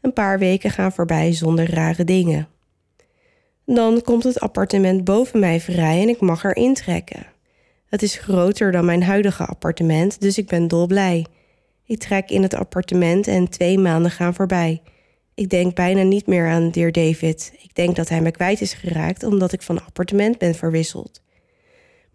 [0.00, 2.48] Een paar weken gaan voorbij zonder rare dingen.
[3.64, 7.26] Dan komt het appartement boven mij vrij en ik mag er intrekken.
[7.86, 11.26] Het is groter dan mijn huidige appartement, dus ik ben dolblij.
[11.84, 14.82] Ik trek in het appartement en twee maanden gaan voorbij.
[15.34, 17.52] Ik denk bijna niet meer aan Dear David.
[17.62, 21.24] Ik denk dat hij me kwijt is geraakt omdat ik van appartement ben verwisseld.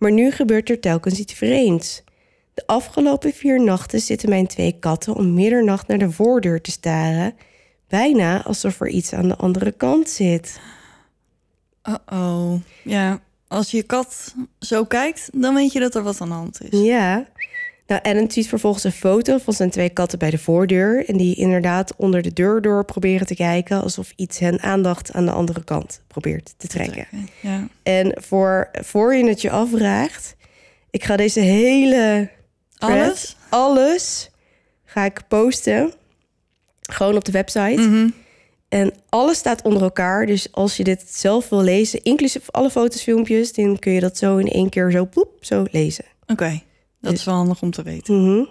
[0.01, 2.03] Maar nu gebeurt er telkens iets vreemds.
[2.53, 7.35] De afgelopen vier nachten zitten mijn twee katten om middernacht naar de voordeur te staren,
[7.87, 10.59] bijna alsof er iets aan de andere kant zit.
[11.89, 12.53] Uh-oh.
[12.83, 16.61] Ja, als je kat zo kijkt, dan weet je dat er wat aan de hand
[16.61, 16.79] is.
[16.79, 17.27] Ja.
[17.91, 21.05] Nou, Adam tweet vervolgens een foto van zijn twee katten bij de voordeur.
[21.09, 23.81] En die inderdaad onder de deur door proberen te kijken.
[23.81, 27.07] Alsof iets hen aandacht aan de andere kant probeert te trekken.
[27.41, 27.67] Ja.
[27.83, 30.35] En voor, voor je het je afvraagt,
[30.89, 32.29] ik ga deze hele
[32.77, 33.35] thread, Alles?
[33.49, 34.29] alles
[34.85, 35.93] ga ik posten.
[36.81, 37.81] Gewoon op de website.
[37.81, 38.09] Mhm.
[38.69, 40.25] En alles staat onder elkaar.
[40.25, 44.17] Dus als je dit zelf wil lezen, inclusief alle foto's, filmpjes, dan kun je dat
[44.17, 46.05] zo in één keer zo poep, zo lezen.
[46.27, 46.61] Oké,
[47.01, 48.21] dat is wel handig om te weten.
[48.35, 48.45] Mhm.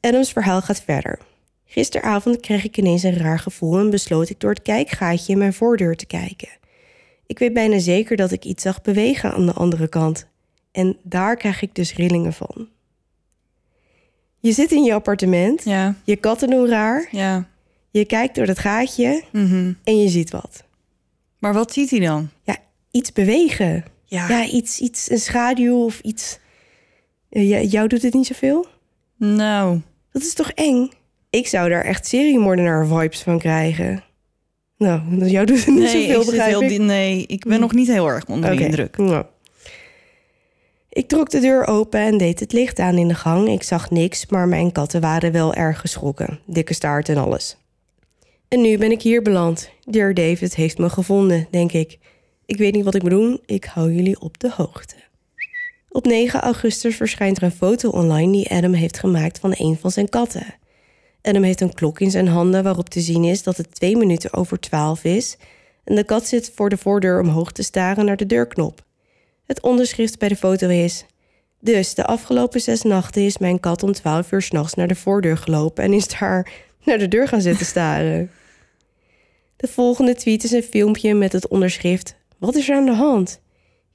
[0.00, 1.18] Adams verhaal gaat verder.
[1.66, 5.52] Gisteravond kreeg ik ineens een raar gevoel en besloot ik door het kijkgaatje in mijn
[5.52, 6.48] voordeur te kijken.
[7.26, 10.26] Ik weet bijna zeker dat ik iets zag bewegen aan de andere kant.
[10.72, 12.68] En daar krijg ik dus rillingen van.
[14.38, 17.48] Je zit in je appartement, Ja, je katten doen raar, ja.
[17.90, 19.72] je kijkt door dat gaatje Mhm.
[19.84, 20.64] en je ziet wat.
[21.38, 22.30] Maar wat ziet hij dan?
[22.42, 22.56] Ja,
[22.90, 23.84] iets bewegen.
[24.04, 24.28] Ja.
[24.28, 26.38] Ja, iets, iets, een schaduw of iets.
[27.30, 28.66] Eh, jou doet het niet zoveel?
[29.16, 29.80] Nou,
[30.12, 30.90] Dat is toch eng?
[31.30, 34.04] Ik zou daar echt seriemoordenaar vibes van krijgen.
[34.76, 38.08] Nou, jou doet het niet nee, zoveel, ik begrijp nee, ik ben nog niet heel
[38.08, 38.96] erg onder de indruk.
[38.96, 39.24] nou.
[40.88, 43.48] Ik trok de deur open en deed het licht aan in de gang.
[43.48, 46.40] Ik zag niks, maar mijn katten waren wel erg geschrokken.
[46.46, 47.56] Dikke staart en alles.
[48.48, 49.70] En nu ben ik hier beland.
[49.84, 51.98] Dear David heeft me gevonden, denk ik.
[52.46, 53.40] Ik weet niet wat ik moet doen.
[53.46, 54.94] Ik hou jullie op de hoogte.
[55.92, 59.90] Op 9 augustus verschijnt er een foto online die Adam heeft gemaakt van een van
[59.90, 60.54] zijn katten.
[61.22, 64.32] Adam heeft een klok in zijn handen waarop te zien is dat het twee minuten
[64.32, 65.36] over twaalf is.
[65.84, 68.84] En de kat zit voor de voordeur omhoog te staren naar de deurknop.
[69.46, 71.04] Het onderschrift bij de foto is...
[71.62, 75.36] Dus de afgelopen zes nachten is mijn kat om twaalf uur s'nachts naar de voordeur
[75.36, 75.84] gelopen...
[75.84, 76.50] en is daar
[76.84, 78.30] naar de deur gaan zitten staren.
[79.56, 82.18] De volgende tweet is een filmpje met het onderschrift...
[82.38, 83.40] Wat is er aan de hand?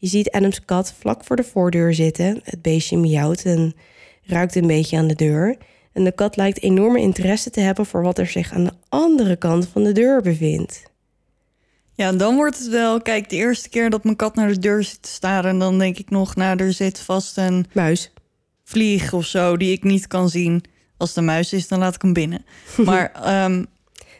[0.05, 2.39] Je ziet Adams kat vlak voor de voordeur zitten.
[2.43, 3.75] Het beestje miauwt en
[4.23, 5.57] ruikt een beetje aan de deur.
[5.93, 9.35] En de kat lijkt enorme interesse te hebben voor wat er zich aan de andere
[9.35, 10.83] kant van de deur bevindt.
[11.93, 13.01] Ja, dan wordt het wel...
[13.01, 15.59] Kijk, de eerste keer dat mijn kat naar de deur zit te staren...
[15.59, 18.11] dan denk ik nog, nou, er zit vast een Muis.
[18.63, 19.57] vlieg of zo...
[19.57, 20.63] die ik niet kan zien.
[20.97, 22.45] Als de muis is, dan laat ik hem binnen.
[22.85, 23.63] Maar, ehm,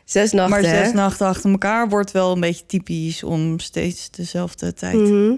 [0.05, 3.23] Zes nachten, maar zes nachten achter elkaar wordt wel een beetje typisch...
[3.23, 4.95] om steeds dezelfde tijd.
[4.95, 5.33] Mhm.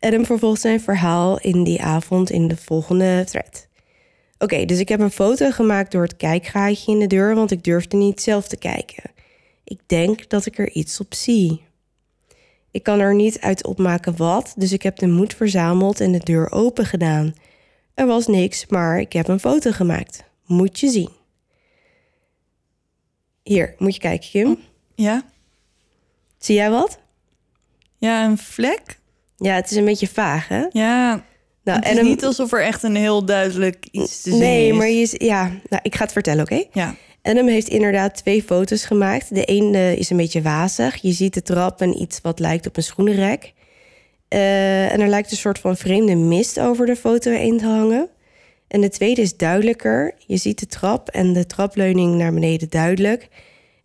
[0.00, 3.66] Adam vervolgt zijn verhaal in die avond in de volgende thread.
[4.38, 7.64] Oké, dus ik heb een foto gemaakt door het kijkgaatje in de deur, want ik
[7.64, 9.10] durfde niet zelf te kijken.
[9.64, 11.64] Ik denk dat ik er iets op zie.
[12.70, 16.18] Ik kan er niet uit opmaken wat, dus ik heb de moed verzameld en de
[16.18, 17.34] deur open gedaan.
[17.94, 20.24] Er was niks, maar ik heb een foto gemaakt.
[20.46, 21.10] Moet je zien.
[23.42, 24.58] Hier, moet je kijken, Kim.
[24.94, 25.24] Ja?
[26.38, 26.98] Zie jij wat?
[27.98, 28.98] Ja, een vlek?
[29.36, 30.64] Ja, het is een beetje vaag, hè?
[30.70, 31.24] Ja,
[31.64, 34.76] Nou, het is niet alsof er echt een heel duidelijk iets te zien nee, is.
[34.76, 36.64] maar je, ja, nou, ik ga het vertellen, oké?
[36.72, 36.94] Ja,
[37.26, 39.34] Adam heeft inderdaad twee foto's gemaakt.
[39.34, 40.96] De ene is een beetje wazig.
[40.96, 43.52] Je ziet de trap en iets wat lijkt op een schoenenrek.
[44.28, 48.08] Eh, en er lijkt een soort van vreemde mist over de foto heen te hangen.
[48.68, 50.14] En de tweede is duidelijker.
[50.26, 53.28] Je ziet de trap en de trapleuning naar beneden duidelijk.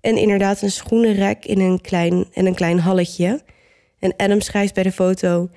[0.02, 3.42] En inderdaad een schoenenrek in een klein, en een klein halletje.
[4.02, 5.50] En Adam schrijft bij de foto...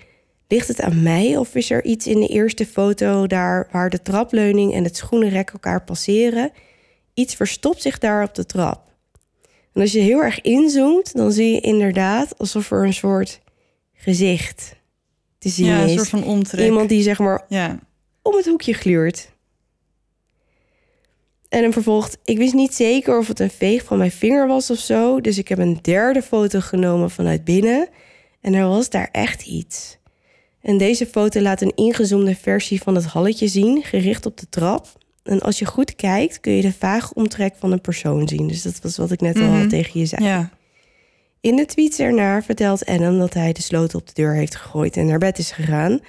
[0.48, 4.02] Ligt het aan mij of is er iets in de eerste foto daar waar de
[4.02, 6.52] trapleuning en het schoenenrek elkaar passeren?
[7.14, 8.92] Iets verstopt zich daar op de trap.
[9.72, 13.40] En als je heel erg inzoomt, dan zie je inderdaad alsof er een soort
[13.92, 14.76] gezicht
[15.38, 15.94] te zien ja een is.
[15.94, 16.66] soort van omtrek.
[16.66, 17.78] Iemand die zeg maar Ja,
[18.22, 19.30] om het hoekje gluurt.
[21.48, 24.70] En hem vervolgt, ik wist niet zeker of het een veeg van mijn vinger was
[24.70, 27.88] of zo, dus ik heb een derde foto genomen vanuit binnen
[28.44, 29.96] en er was daar echt iets.
[30.62, 34.86] En deze foto laat een ingezoomde versie van het halletje zien, gericht op de trap.
[35.22, 38.46] En als je goed kijkt, kun je de vage omtrek van een persoon zien.
[38.48, 39.68] Dus dat was wat ik net al Mhm.
[39.68, 40.24] tegen je zei.
[40.24, 40.50] ja.
[41.40, 44.96] In de tweets ernaar vertelt Adam dat hij de sloot op de deur heeft gegooid
[44.96, 46.00] en naar bed is gegaan.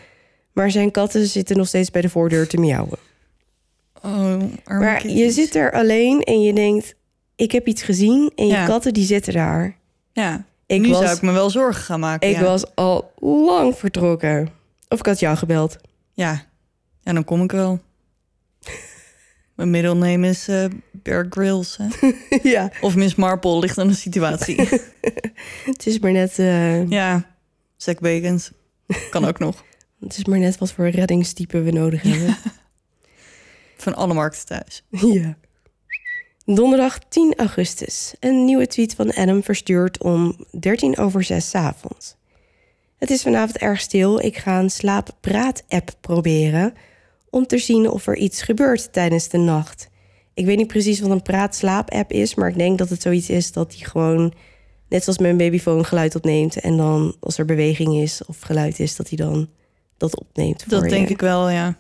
[0.54, 2.98] Maar zijn katten zitten nog steeds bij de voordeur te miauwen.
[4.04, 6.96] Oh, Maar je zit er alleen en je denkt,
[7.36, 8.66] ik heb iets gezien en je Ja.
[8.66, 9.78] katten die zitten daar.
[10.14, 12.30] Ja, Ik nu was- zou ik me wel zorgen gaan maken.
[12.30, 12.42] Ik ja.
[12.44, 14.50] was al lang vertrokken.
[14.88, 15.78] Of ik had jou gebeld.
[16.14, 16.46] Ja.
[17.02, 17.80] ja, dan kom ik wel.
[19.56, 21.78] Mijn middelneem is eh Bear Grylls.
[21.78, 22.12] Hè?
[22.50, 24.62] ja, Of Miss Marple, ligt aan de situatie.
[25.66, 27.36] het is maar net, eh, ja,
[27.78, 28.52] Zack Bacons.
[29.10, 29.64] Kan ook nog.
[30.00, 32.38] het is maar net wat voor reddingstype we nodig hebben.
[33.78, 34.84] Van alle markten thuis.
[34.90, 35.38] Ja.
[36.46, 38.14] Donderdag 10 augustus.
[38.20, 42.16] Een nieuwe tweet van Adam verstuurd om 13 over 6 's avonds.
[42.98, 44.20] Het is vanavond erg stil.
[44.20, 46.74] Ik ga een slaap-praat-app proberen
[47.30, 49.90] om te zien of er iets gebeurt tijdens de nacht.
[50.34, 53.52] Ik weet niet precies wat een praat-slaap-app is, maar ik denk dat het zoiets is
[53.52, 54.34] dat die gewoon,
[54.90, 56.60] net zoals mijn babyfoon, geluid opneemt.
[56.60, 59.50] En dan als er beweging is of geluid is, dat hij dan
[59.98, 60.64] dat opneemt.
[60.64, 61.14] Voor Dat denk je.
[61.14, 61.78] ik wel, ja.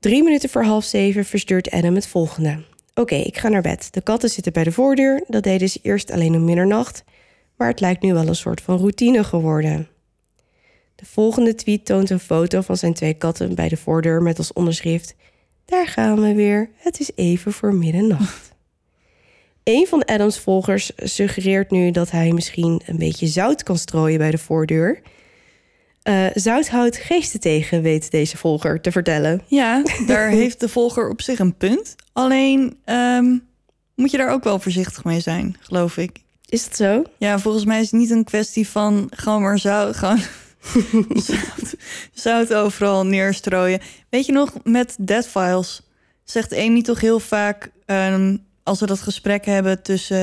[0.00, 2.74] Drie minuten voor half zeven verstuurt Adam het volgende.
[2.98, 3.88] Oké, ik ga naar bed.
[3.90, 5.24] De katten zitten bij de voordeur.
[5.28, 7.04] Dat deden ze eerst alleen om middernacht.
[7.56, 9.88] Maar het lijkt nu wel een soort van routine geworden.
[10.94, 14.52] De volgende tweet toont een foto van zijn twee katten bij de voordeur met als
[14.52, 15.14] onderschrift:
[15.64, 16.70] Daar gaan we weer.
[16.76, 18.54] Het is even voor middernacht.
[19.64, 24.30] Een van Adams volgers suggereert nu dat hij misschien een beetje zout kan strooien bij
[24.30, 25.02] de voordeur.
[26.06, 29.42] Eh, zout houdt geesten tegen, weet deze volger te vertellen.
[29.46, 31.94] Ja, daar heeft de volger op zich een punt.
[32.12, 33.36] Alleen ehm,
[33.94, 36.18] moet je daar ook wel voorzichtig mee zijn, geloof ik.
[36.48, 37.02] Is dat zo?
[37.18, 40.20] Ja, volgens mij is het niet een kwestie van gewoon maar zout, gewoon
[41.28, 41.74] zout,
[42.12, 43.80] zout overal neerstrooien.
[44.08, 45.82] Weet je nog, met Dead Files
[46.24, 47.70] zegt Amy toch heel vaak...
[47.86, 50.16] ehm, als we dat gesprek hebben tussen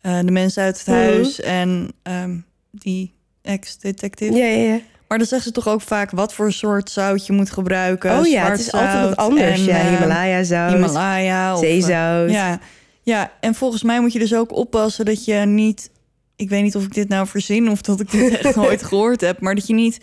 [0.00, 0.96] eh, de mensen uit het Mhm.
[0.96, 1.40] huis...
[1.40, 2.36] en ehm,
[2.70, 4.32] die ex-detective...
[4.32, 4.80] Ja, ja, ja.
[5.08, 8.18] Maar dan zeggen ze toch ook vaak wat voor soort zout je moet gebruiken.
[8.18, 9.58] Oh ja, het is altijd wat zout anders.
[9.58, 11.56] en, ja, eh, Himalaya-zout, Himalaya.
[11.56, 12.30] Of, eh, zeezout.
[12.30, 12.60] ja,
[13.02, 15.90] ja, en volgens mij moet je dus ook oppassen dat je niet...
[16.36, 19.20] Ik weet niet of ik dit nou verzin of dat ik dit echt nooit gehoord
[19.20, 19.40] heb...
[19.40, 19.98] maar dat je niet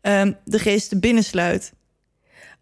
[0.00, 1.72] ehm, de geesten binnensluit.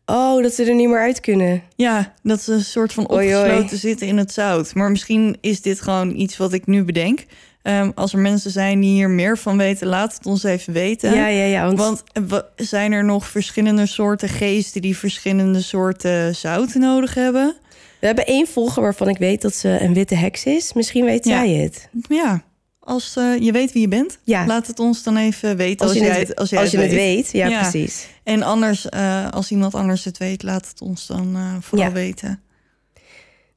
[0.07, 1.63] Oh, dat ze er niet meer uit kunnen.
[1.77, 3.37] Ja, dat ze een soort van Oei, oei.
[3.37, 4.75] opgesloten zitten in het zout.
[4.75, 7.25] Maar misschien is dit gewoon iets wat ik nu bedenk.
[7.63, 11.15] Ehm, als er mensen zijn die hier meer van weten, laat het ons even weten.
[11.15, 11.65] Ja, ja, ja.
[11.73, 17.55] Want, Want eh, zijn er nog verschillende soorten geesten die verschillende soorten zout nodig hebben?
[18.01, 20.73] we hebben één volger waarvan ik weet dat ze een witte heks is.
[20.73, 21.37] Misschien weet Ja.
[21.39, 21.89] zij het.
[22.09, 22.43] Ja,
[22.79, 24.47] als eh, je weet wie je bent, Ja.
[24.47, 26.77] laat het ons dan even weten als, je, jij het, het, als jij als je
[26.77, 27.15] het het weet.
[27.17, 27.33] weet.
[27.33, 27.61] Ja, Ja.
[27.61, 28.07] precies.
[28.25, 32.41] En anders, eh, als iemand anders het weet, laat het ons dan vooral weten.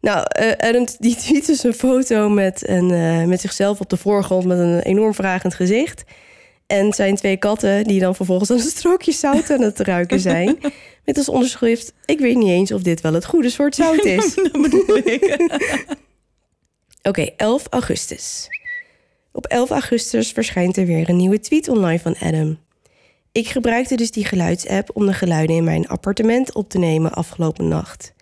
[0.04, 0.26] Nou,
[0.58, 4.60] Adam die tweet dus een foto met, een, eh, met zichzelf op de voorgrond met
[4.60, 6.04] een enorm vragend gezicht.
[6.68, 10.58] En zijn twee katten die dan vervolgens aan een strookje zout aan het ruiken zijn.
[11.06, 14.36] Met als onderschrift, ik weet niet eens of dit wel het goede soort zout is.
[14.52, 15.50] Dat bedoel ik.
[17.02, 18.48] Oké, 11 augustus.
[19.32, 22.60] Op 11 augustus verschijnt er weer een nieuwe tweet online van Adam.
[23.32, 27.68] Ik gebruikte dus die geluidsapp om de geluiden in mijn appartement op te nemen afgelopen
[27.68, 28.14] nacht.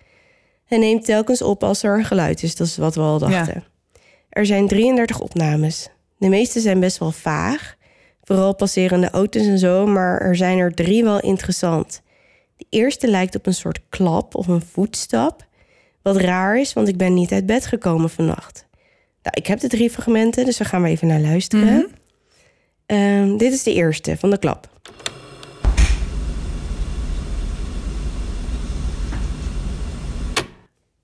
[0.72, 3.64] Hij neemt telkens op als er een geluid is, dat is wat we al dachten.
[4.30, 5.90] Er zijn 33 opnames.
[6.18, 7.76] De meeste zijn best wel vaag,
[8.24, 12.02] vooral passerende auto's en zo, maar er zijn er drie wel interessant.
[12.58, 15.48] De eerste lijkt op een soort klap of een voetstap.
[16.02, 18.66] Wat raar is, want ik ben niet uit bed gekomen vannacht.
[19.24, 21.92] Nou, ik heb de drie fragmenten, dus daar gaan we even naar luisteren.
[22.86, 24.70] Ehm, dit is de eerste van de klap.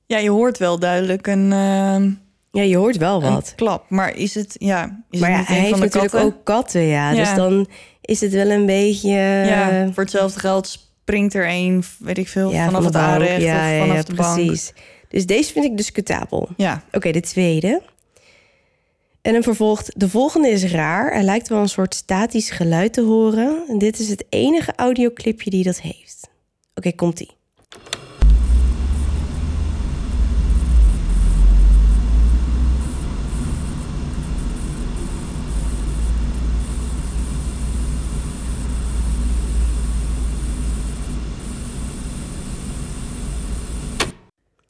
[0.08, 2.10] Ja, je hoort wel duidelijk een, ehm,
[2.52, 3.54] Ja, je hoort wel wat.
[3.56, 3.89] klap.
[3.89, 6.24] Maar is het, ja, is Maar het ja, hij heeft natuurlijk katten?
[6.24, 7.12] ook katten, ja.
[7.12, 7.17] Ja.
[7.24, 7.67] Dus dan
[8.02, 9.10] is het wel een beetje...
[9.10, 13.43] Ja, voor hetzelfde geld springt er een, weet ik veel, ja, vanaf van het aanrecht
[13.46, 14.36] of vanaf de bank.
[14.36, 14.74] precies.
[15.10, 16.50] Dus deze vind ik discutabel.
[16.58, 17.82] Ja, Oké, de tweede.
[19.22, 21.12] En dan vervolgt, de volgende is raar.
[21.12, 23.63] Er lijkt wel een soort statisch geluid te horen.
[23.70, 26.30] En dit is het enige audioclipje die dat heeft.
[26.76, 27.30] Oké, komt-ie.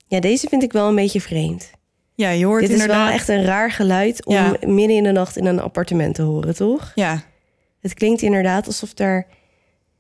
[0.08, 1.72] Ja, deze vind ik wel een beetje vreemd.
[2.16, 3.06] ja je hoort Dit is inderdaad...
[3.06, 4.56] wel echt een raar geluid om Ja.
[4.66, 6.92] midden in de nacht in een appartement te horen, toch?
[6.96, 7.24] Ja,
[7.82, 9.26] Het klinkt inderdaad alsof er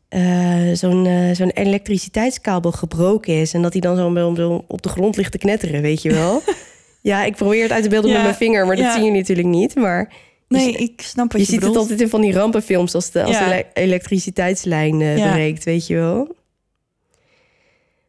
[0.09, 3.53] eh, zo'n eh, zo'n elektriciteitskabel gebroken is...
[3.53, 3.95] en dat hij dan
[4.35, 6.41] zo, op de grond ligt te knetteren, weet je wel?
[7.01, 8.93] ja, ik probeer het uit te beelden Ja, met mijn vinger, maar dat ja.
[8.93, 9.75] zien jullie natuurlijk niet.
[9.75, 10.13] Maar
[10.47, 13.11] nee, je, ik snap wat je je, ziet het altijd in van die rampenfilms als
[13.11, 13.45] de, als Ja.
[13.47, 15.31] de ele- elektriciteitslijn Ja.
[15.31, 16.35] breekt, weet je wel?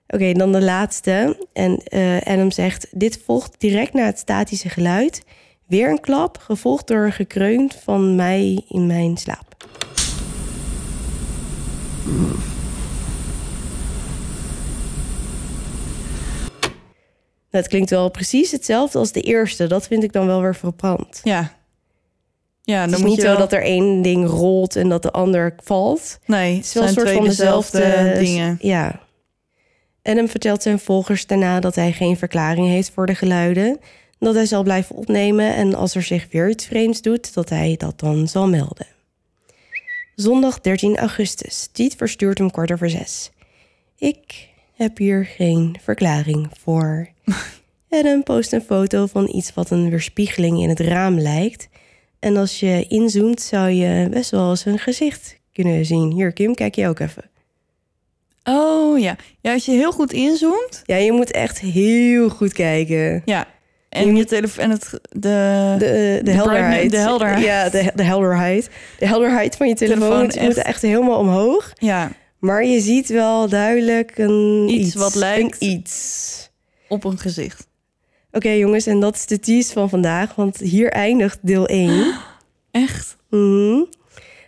[0.08, 1.46] Oké, dan de laatste.
[1.52, 5.22] En eh, Adam zegt: Dit volgt direct na het statische geluid.
[5.66, 9.56] Weer een klap, gevolgd door een gekreun van mij in mijn slaap.
[17.50, 19.66] Het klinkt wel precies hetzelfde als de eerste.
[19.66, 21.20] Dat vind ik dan wel weer verbrand.
[21.22, 21.56] Ja.
[22.62, 24.88] Ja, Het dan is moet niet je zo wel- dat er één ding rolt en
[24.88, 26.18] dat de ander valt.
[26.26, 28.58] Nee, Het is wel een soort van twee dezelfde dingen.
[28.60, 29.00] Ja.
[30.08, 33.78] Adam vertelt zijn volgers daarna dat hij geen verklaring heeft voor de geluiden.
[34.18, 37.74] Dat hij zal blijven opnemen en als er zich weer iets vreemds doet, dat hij
[37.76, 38.86] dat dan zal melden.
[40.14, 41.68] Zondag 13 augustus.
[41.72, 43.30] Tiet verstuurt om kwart over zes.
[43.96, 47.08] Ik heb hier geen verklaring voor.
[47.90, 51.68] Adam post een foto van iets wat een weerspiegeling in het raam lijkt.
[52.18, 56.12] En als je inzoomt zou je best wel eens een gezicht kunnen zien.
[56.12, 57.30] Hier Kim, kijk je ook even.
[58.48, 59.16] Oh ja.
[59.40, 60.82] Ja, als je heel goed inzoomt.
[60.84, 63.22] Ja, je moet echt heel goed kijken.
[63.24, 63.46] Ja.
[63.88, 66.90] En je telefoon en het de, De, de, helderheid.
[66.90, 67.44] de helderheid.
[67.44, 68.68] Ja, de, de helderheid.
[68.98, 71.72] De helderheid van je telefoon, Telefoon moet, moet echt- echt helemaal omhoog.
[71.74, 76.50] ja Maar je ziet wel duidelijk een Iets wat lijkt- Een iets.
[76.88, 77.66] op een gezicht.
[78.32, 82.14] Oké jongens, en dat is de tease van vandaag, want hier eindigt deel 1.
[82.70, 83.16] Echt?
[83.30, 83.82] Mhm.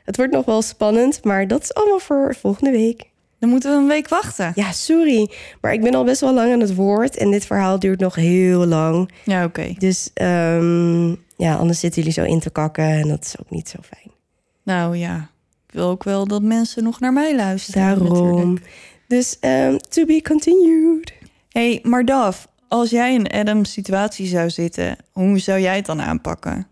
[0.05, 3.09] Het wordt nog wel spannend, maar dat is allemaal voor volgende week.
[3.41, 4.53] Dan moeten we een week wachten.
[4.55, 5.31] Ja, sorry,
[5.61, 8.15] maar ik ben al best wel lang aan het woord en dit verhaal duurt nog
[8.15, 9.11] heel lang.
[9.25, 9.75] Ja, oké.
[9.79, 13.69] Dus ehm, ja, anders zitten jullie zo in te kakken en dat is ook niet
[13.69, 14.15] zo fijn.
[14.63, 15.31] Nou ja,
[15.67, 17.83] ik wil ook wel dat mensen nog naar mij luisteren.
[17.83, 18.09] Daarom.
[18.09, 18.67] natuurlijk.
[19.07, 21.13] Dus ehm, to be continued.
[21.49, 26.01] hey, maar Daf, als jij in Adam's situatie zou zitten, hoe zou jij het dan
[26.01, 26.67] aanpakken?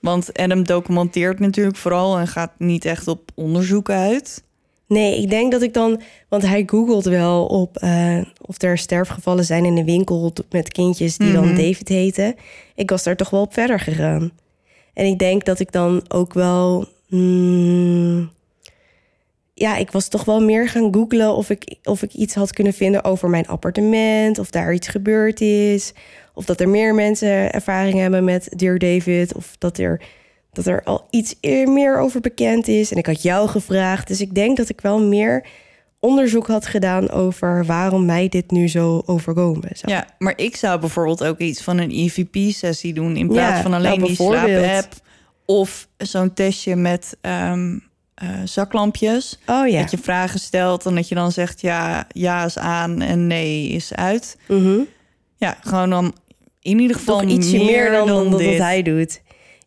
[0.00, 4.43] Want Adam documenteert natuurlijk vooral en gaat niet echt op onderzoek uit.
[4.86, 9.44] Nee, ik denk dat ik dan, want hij googelt wel op eh, of er sterfgevallen
[9.44, 11.56] zijn in de winkel met kindjes die dan Mhm.
[11.56, 12.34] David heten.
[12.74, 14.30] Ik was daar toch wel op verder gegaan.
[14.94, 18.30] En ik denk dat ik dan ook wel, mm,
[19.54, 22.72] ja, ik was toch wel meer gaan googlen of ik, of ik iets had kunnen
[22.72, 25.92] vinden over mijn appartement, of daar iets gebeurd is,
[26.34, 30.00] of dat er meer mensen ervaring hebben met Dear David, of dat er
[30.54, 32.90] dat er al iets eer- meer over bekend is.
[32.90, 34.08] En ik had jou gevraagd.
[34.08, 35.46] Dus ik denk dat ik wel meer
[36.00, 39.68] onderzoek had gedaan over waarom mij dit nu zo overkomen.
[39.76, 39.90] Zo.
[39.90, 43.72] Ja, maar ik zou bijvoorbeeld ook iets van een EVP-sessie doen in plaats Ja, van
[43.72, 44.92] alleen nou, die slaap-app.
[45.46, 47.78] Of zo'n testje met ehm,
[48.14, 49.38] eh, zaklampjes.
[49.46, 49.80] Oh ja.
[49.80, 53.68] Dat je vragen stelt en dat je dan zegt ja, ja is aan en nee
[53.68, 54.36] is uit.
[54.48, 54.78] Mhm.
[55.36, 56.14] Ja, gewoon dan
[56.60, 58.58] in ieder geval Toch ietsje meer dan, dan, dit.
[58.58, 59.20] hij doet.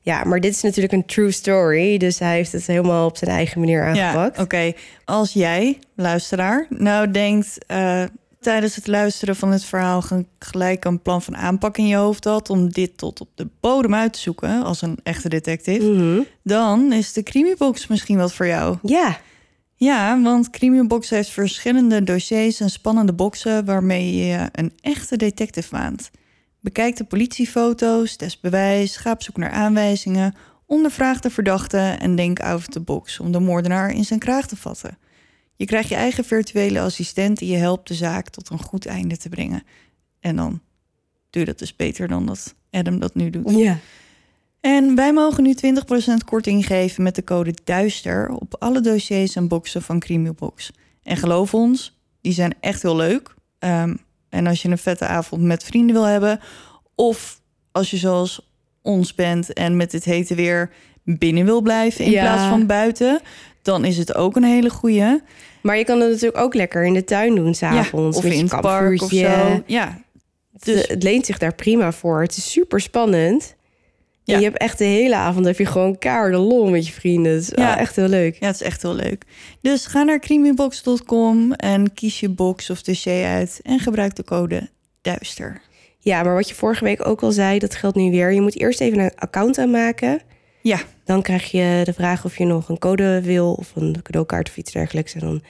[0.07, 1.97] Ja, maar dit is natuurlijk een true story.
[1.97, 4.35] Dus hij heeft het helemaal op zijn eigen manier aangepakt.
[4.37, 4.73] Ja, oké.
[5.05, 8.03] Als jij, luisteraar, nou denkt eh,
[8.39, 12.23] tijdens het luisteren van het verhaal ge- gelijk een plan van aanpak in je hoofd
[12.23, 16.19] had om dit tot op de bodem uit te zoeken als een echte detective, Mhm.
[16.43, 18.77] dan is de Crimibox misschien wat voor jou.
[18.81, 19.17] Ja,
[19.79, 26.09] Ja, want Crimibox heeft verschillende dossiers en spannende boxen waarmee je een echte detective waant.
[26.59, 30.35] Bekijk de politiefoto's, test bewijs, ga op zoek naar aanwijzingen,
[30.65, 34.47] ondervraag de verdachte en denk out of the box om de moordenaar in zijn kraag
[34.47, 34.97] te vatten.
[35.55, 39.17] Je krijgt je eigen virtuele assistent die je helpt de zaak tot een goed einde
[39.17, 39.63] te brengen.
[40.19, 40.61] En dan
[41.29, 43.49] doe je dat dus beter dan dat Adam dat nu doet.
[43.51, 43.79] ja.
[44.61, 45.59] En wij mogen nu 20%
[46.25, 50.71] korting geven met de code DUISTER op alle dossiers en boxen van Crimebox.
[51.03, 53.35] En geloof ons, die zijn echt heel leuk.
[53.59, 53.95] Ehm,
[54.37, 56.39] en als je een vette avond met vrienden wil hebben,
[56.95, 58.49] of als je zoals
[58.81, 60.69] ons bent en met dit hete weer
[61.03, 62.21] binnen wil blijven in Ja.
[62.21, 63.19] plaats van buiten,
[63.61, 65.21] dan is het ook een hele goeie.
[65.61, 68.17] Maar je kan het natuurlijk ook lekker in de tuin doen s'avonds.
[68.17, 69.63] of met je in het park of zo.
[69.65, 70.01] Ja,
[70.51, 72.21] Dus Dus- het leent zich daar prima voor.
[72.21, 73.55] Het is super spannend.
[74.33, 77.31] En je hebt echt de hele avond heb je gewoon kaarde lol met je vrienden.
[77.33, 77.77] Het is Ja.
[77.77, 78.37] echt heel leuk.
[78.39, 79.23] Ja, het is echt heel leuk.
[79.61, 84.69] Dus ga naar creamybox.com en kies je box of dossier uit en gebruik de code
[85.01, 85.61] DUISTER.
[85.99, 88.31] Ja, maar wat je vorige week ook al zei, dat geldt nu weer.
[88.33, 90.19] Je moet eerst even een account aanmaken.
[90.61, 94.49] Ja, Dan krijg je de vraag of je nog een code wil of een cadeaukaart
[94.49, 95.13] of iets dergelijks.
[95.13, 95.43] En dan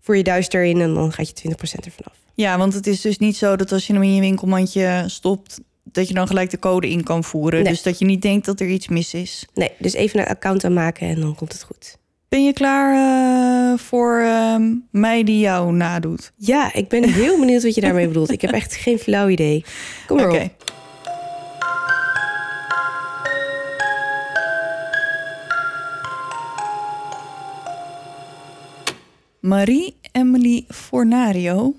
[0.00, 2.12] voer je duister in en dan gaat je 20% ervan af.
[2.34, 5.60] ja, want het is dus niet zo dat als je hem in je winkelmandje stopt,
[5.82, 7.62] dat je dan gelijk de code in kan voeren.
[7.62, 7.72] Nee.
[7.72, 9.46] Dus dat je niet denkt dat er iets mis is.
[9.54, 11.98] Nee, dus even een account aanmaken en dan komt het goed.
[12.28, 16.32] Ben je klaar eh, voor ehm, mij die jou nadoet?
[16.36, 18.30] Ja, ik ben heel benieuwd wat je daarmee bedoelt.
[18.30, 19.64] Ik heb echt geen flauw idee.
[20.06, 20.42] Kom maar Oké.
[20.42, 20.68] op.
[29.40, 31.74] Marie Emily Fornario.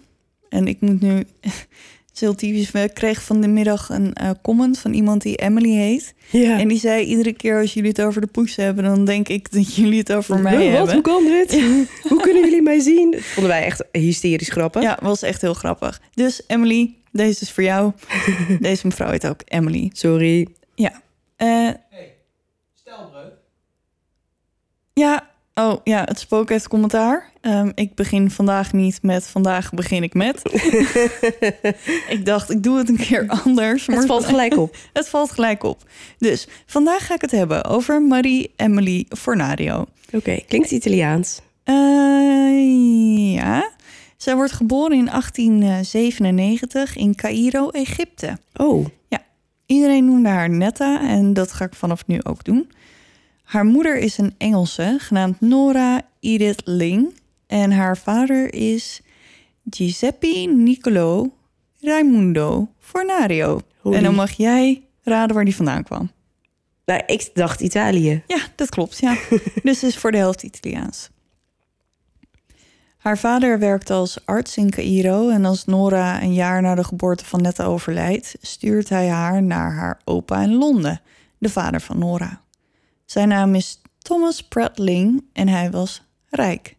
[0.49, 1.23] En ik moet nu...
[2.13, 2.71] Is heel typisch.
[2.71, 6.13] We kregen van de middag een eh, comment van iemand die Emily heet.
[6.29, 6.59] Ja.
[6.59, 8.83] En die zei iedere keer als jullie het over de poes hebben...
[8.83, 10.73] dan denk ik dat jullie het over mij Huh, wat?
[10.77, 10.93] hebben.
[10.93, 11.61] Hoe kan dit?
[12.09, 13.11] Hoe kunnen jullie mij zien?
[13.11, 14.81] Dat vonden wij echt hysterisch grappig.
[14.81, 16.01] Ja, was echt heel grappig.
[16.13, 17.91] Dus Emily, deze is voor jou.
[18.59, 19.89] deze mevrouw heet ook Emily.
[19.93, 20.47] Sorry.
[20.75, 21.01] Ja.
[21.35, 21.69] Eh,
[22.73, 23.33] Stelbreuk.
[24.93, 27.31] ja, Oh ja, het spook heeft commentaar.
[27.41, 30.41] Ehm, ik begin vandaag niet met vandaag begin ik met.
[32.15, 33.87] ik dacht, ik doe het een keer anders.
[33.87, 34.75] Het valt gelijk op.
[34.93, 35.83] het valt gelijk op.
[36.17, 39.85] Dus vandaag ga ik het hebben over Marie Emily Fornario.
[40.13, 41.41] Oké, klinkt Italiaans.
[41.63, 43.71] Eh, ja,
[44.17, 48.37] zij wordt geboren in 1897 in Cairo, Egypte.
[48.53, 48.85] Oh,
[49.71, 52.71] Iedereen noemde haar Netta en dat ga ik vanaf nu ook doen.
[53.51, 57.13] Haar moeder is een Engelse genaamd Nora Edith Ling
[57.47, 59.01] en haar vader is
[59.69, 61.33] Giuseppe Niccolo
[61.81, 63.61] Raimundo Fornario.
[63.79, 63.95] Holy.
[63.95, 66.11] En dan mag jij raden waar die vandaan kwam.
[66.85, 68.23] nou, ik dacht Italië.
[68.27, 69.17] Ja, dat klopt, ja.
[69.63, 71.09] dus is voor de helft Italiaans.
[72.97, 77.25] Haar vader werkt als arts in Cairo en als Nora een jaar na de geboorte
[77.25, 81.01] van Netta overlijdt, stuurt hij haar naar haar opa in Londen,
[81.37, 82.41] de vader van Nora.
[83.11, 86.75] Zijn naam is Thomas Pratling en hij was rijk.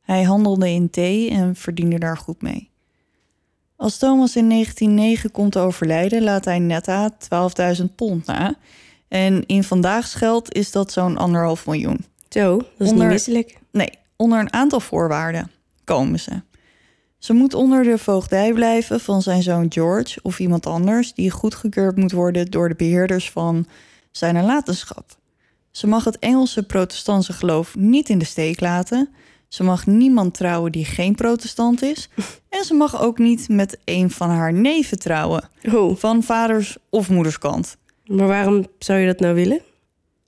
[0.00, 2.70] Hij handelde in thee en verdiende daar goed mee.
[3.76, 7.10] Als Thomas in 1909 komt te overlijden, laat hij Netta
[7.78, 8.54] 12.000 pond na.
[9.08, 12.04] En in vandaags geld is dat zo'n anderhalf miljoen.
[12.28, 13.58] Zo, dat is Onder- niet misselijk.
[13.70, 15.50] Nee, onder een aantal voorwaarden
[15.84, 16.42] komen ze.
[17.18, 21.96] Ze moet onder de voogdij blijven van zijn zoon George of iemand anders die goedgekeurd
[21.96, 23.66] moet worden door de beheerders van
[24.10, 25.22] zijn nalatenschap.
[25.76, 29.08] Ze mag het Engelse protestantse geloof niet in de steek laten.
[29.48, 32.08] Ze mag niemand trouwen die geen protestant is.
[32.48, 37.10] En ze mag ook niet met een van haar neven trouwen, Oh, van vaders of
[37.10, 37.76] moederskant.
[38.06, 39.60] maar waarom zou je dat nou willen?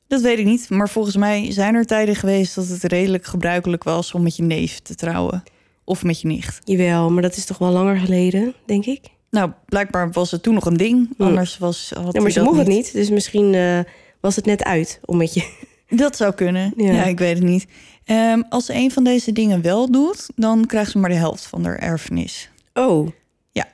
[0.06, 3.84] Dat weet ik niet, maar volgens mij zijn er tijden geweest dat het redelijk gebruikelijk
[3.84, 5.42] was om met je neef te trouwen.
[5.84, 6.58] Of met je nicht.
[6.64, 9.04] Jawel, maar dat is toch wel langer geleden, denk ik?
[9.30, 11.08] Nou, blijkbaar was het toen nog een ding.
[11.16, 11.22] Hm.
[11.22, 11.92] Anders was.
[11.94, 13.78] Had Ja, maar ze mocht het niet, dus misschien eh,
[14.20, 15.64] was het net uit om met je...
[15.88, 16.72] Dat zou kunnen.
[16.76, 16.92] Ja.
[16.92, 17.66] Ja, ik weet het niet.
[18.04, 21.46] Ehm, als ze een van deze dingen wel doet, dan krijgt ze maar de helft
[21.46, 22.50] van haar erfenis.
[22.74, 23.08] Oh.
[23.50, 23.68] Ja.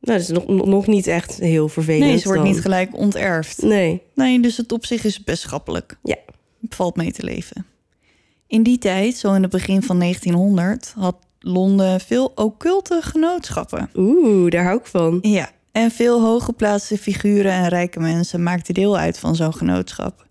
[0.00, 2.50] Nou, dat is nog, nog niet echt heel vervelend Nee, ze wordt dan.
[2.52, 3.62] niet gelijk onterfd.
[3.62, 4.02] Nee.
[4.14, 5.98] Nee, dus het op zich is best schappelijk.
[6.02, 6.16] Ja.
[6.60, 7.66] Het valt mee te leven.
[8.46, 13.90] In die tijd, zo in het begin van 1900, had Londen veel occulte genootschappen.
[13.94, 15.18] Oeh, daar hou ik van.
[15.22, 20.26] Ja, en veel hooggeplaatste figuren en rijke mensen maakten deel uit van zo'n genootschap.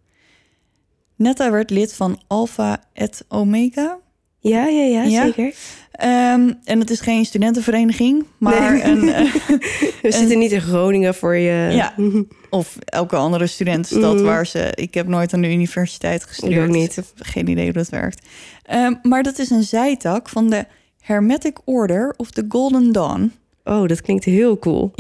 [1.16, 3.98] Netta werd lid van Alpha et Omega.
[4.40, 5.24] Ja, ja, ja, Ja?
[5.26, 5.54] zeker.
[5.92, 8.84] Ehm, en het is geen studentenvereniging, maar Nee.
[8.84, 9.34] een, eh,
[10.02, 11.70] We zitten niet in Groningen voor je...
[11.72, 11.94] Ja.
[12.50, 14.24] of elke andere studentenstad Mhm.
[14.24, 14.72] waar ze.
[14.76, 16.68] Ik heb nooit aan de universiteit gestudeerd.
[16.68, 16.90] Ik niet.
[16.90, 18.26] ik heb geen idee hoe dat werkt.
[18.64, 20.66] Ehm, maar dat is een zijtak van de
[21.02, 23.32] Hermetic Order of the Golden Dawn.
[23.64, 24.92] Oh, dat klinkt heel cool.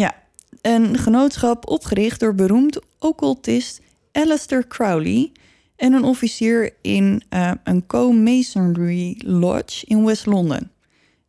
[0.68, 5.32] Een genootschap opgericht door beroemd occultist Aleister Crowley
[5.76, 10.70] en een officier in eh, een co-masonry lodge in West London.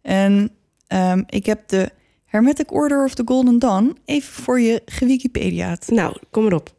[0.03, 0.51] En
[0.87, 1.91] ehm, ik heb de
[2.25, 5.87] Hermetic Order of the Golden Dawn even voor je gewikipediaat.
[5.89, 6.75] Nou, kom erop.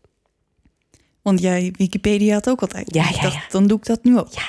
[1.21, 2.93] Want jij Wikipediaat ook altijd.
[2.93, 3.41] Ja, Dus ik ja, dacht, ja.
[3.49, 4.31] Dan doe ik dat nu ook.
[4.31, 4.47] Ja.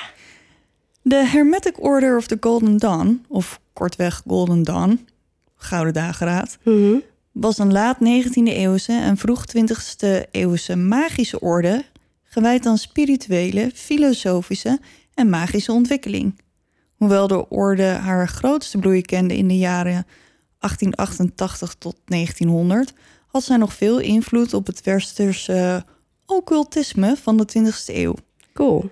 [1.03, 5.09] De Hermetic Order of the Golden Dawn, of kortweg Golden Dawn,
[5.57, 6.97] Gouden Dageraad, Mhm.
[7.41, 11.85] Was een laat 19e eeuwse en vroeg 20e eeuwse magische orde
[12.23, 14.81] gewijd aan spirituele, filosofische
[15.15, 16.41] en magische ontwikkeling.
[16.95, 20.07] Hoewel de orde haar grootste bloei kende in de jaren
[20.59, 22.93] 1888 tot 1900,
[23.27, 25.85] had zij nog veel invloed op het westerse
[26.27, 28.15] occultisme van de 20e eeuw.
[28.53, 28.91] Cool.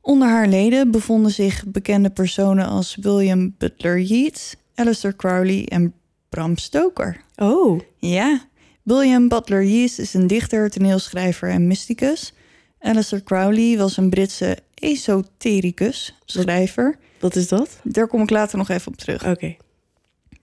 [0.00, 5.94] Onder haar leden bevonden zich bekende personen als William Butler Yeats, Aleister Crowley en
[6.28, 7.20] Bram Stoker.
[7.36, 8.40] Oh, Ja,
[8.82, 12.32] William Butler Yeats is een dichter, toneelschrijver en mysticus.
[12.80, 16.96] Aleister Crowley was een Britse esotericus, schrijver.
[17.20, 17.80] wat is dat?
[17.82, 19.26] Daar kom ik later nog even op terug.
[19.26, 19.56] Oké.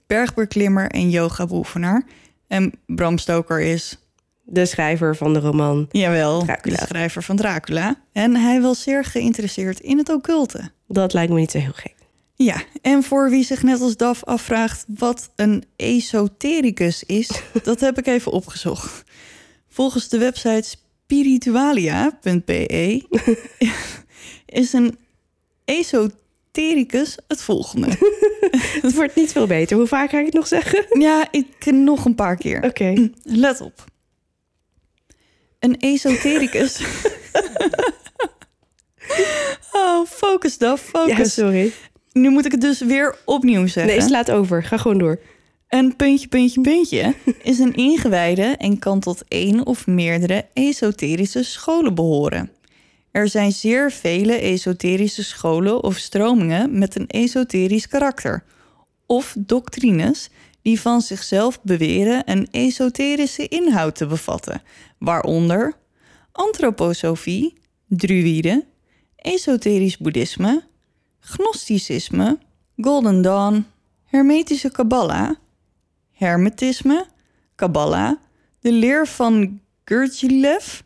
[0.06, 2.04] Bergbeklimmer en yoga-beoefenaar.
[2.48, 3.98] En Bram Stoker is,
[4.44, 5.86] De schrijver van de roman.
[5.90, 6.76] jawel, Dracula.
[6.76, 8.00] de schrijver van Dracula.
[8.12, 10.70] En hij was zeer geïnteresseerd in het occulte.
[10.88, 11.94] Dat lijkt me niet zo heel gek.
[12.38, 17.30] Ja, en voor wie zich net als Daf afvraagt wat een esotericus is,
[17.62, 19.02] dat heb ik even opgezocht.
[19.68, 23.04] Volgens de website spiritualia.be
[24.62, 24.98] is een
[25.64, 27.88] esotericus het volgende.
[28.82, 29.76] Het wordt niet veel beter.
[29.76, 31.00] Hoe vaak ga ik het nog zeggen?
[31.00, 32.62] Ja, ik nog een paar keer.
[32.64, 33.10] Oké.
[33.22, 33.84] Let op.
[35.58, 36.80] Een esotericus.
[39.72, 41.34] oh, focus Daf, Ja, focus.
[41.34, 41.72] sorry.
[42.16, 43.96] Nu moet ik het dus weer opnieuw zeggen.
[43.96, 44.62] Nee, slaat over.
[44.62, 45.20] Ga gewoon door.
[45.68, 51.94] Een puntje, puntje, puntje is een ingewijde en kan tot één of meerdere esoterische scholen
[51.94, 52.50] behoren.
[53.10, 58.44] Er zijn zeer vele esoterische scholen of stromingen met een esoterisch karakter.
[59.06, 60.30] Of doctrines
[60.62, 64.62] die van zichzelf beweren een esoterische inhoud te bevatten,
[64.98, 65.74] waaronder
[66.32, 67.58] antroposofie,
[67.88, 68.64] druïde,
[69.16, 70.62] esoterisch boeddhisme,
[71.34, 72.38] gnosticisme,
[72.76, 73.66] Golden Dawn,
[74.04, 75.38] hermetische kabbala,
[76.12, 77.06] hermetisme,
[77.54, 78.18] kabbala,
[78.60, 80.82] de leer van Gurdjieff,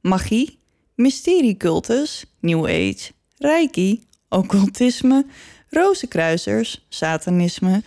[0.00, 0.58] magie,
[0.94, 5.26] mysteriecultus, New Age, reiki, occultisme,
[5.70, 7.82] rozenkruisers, satanisme,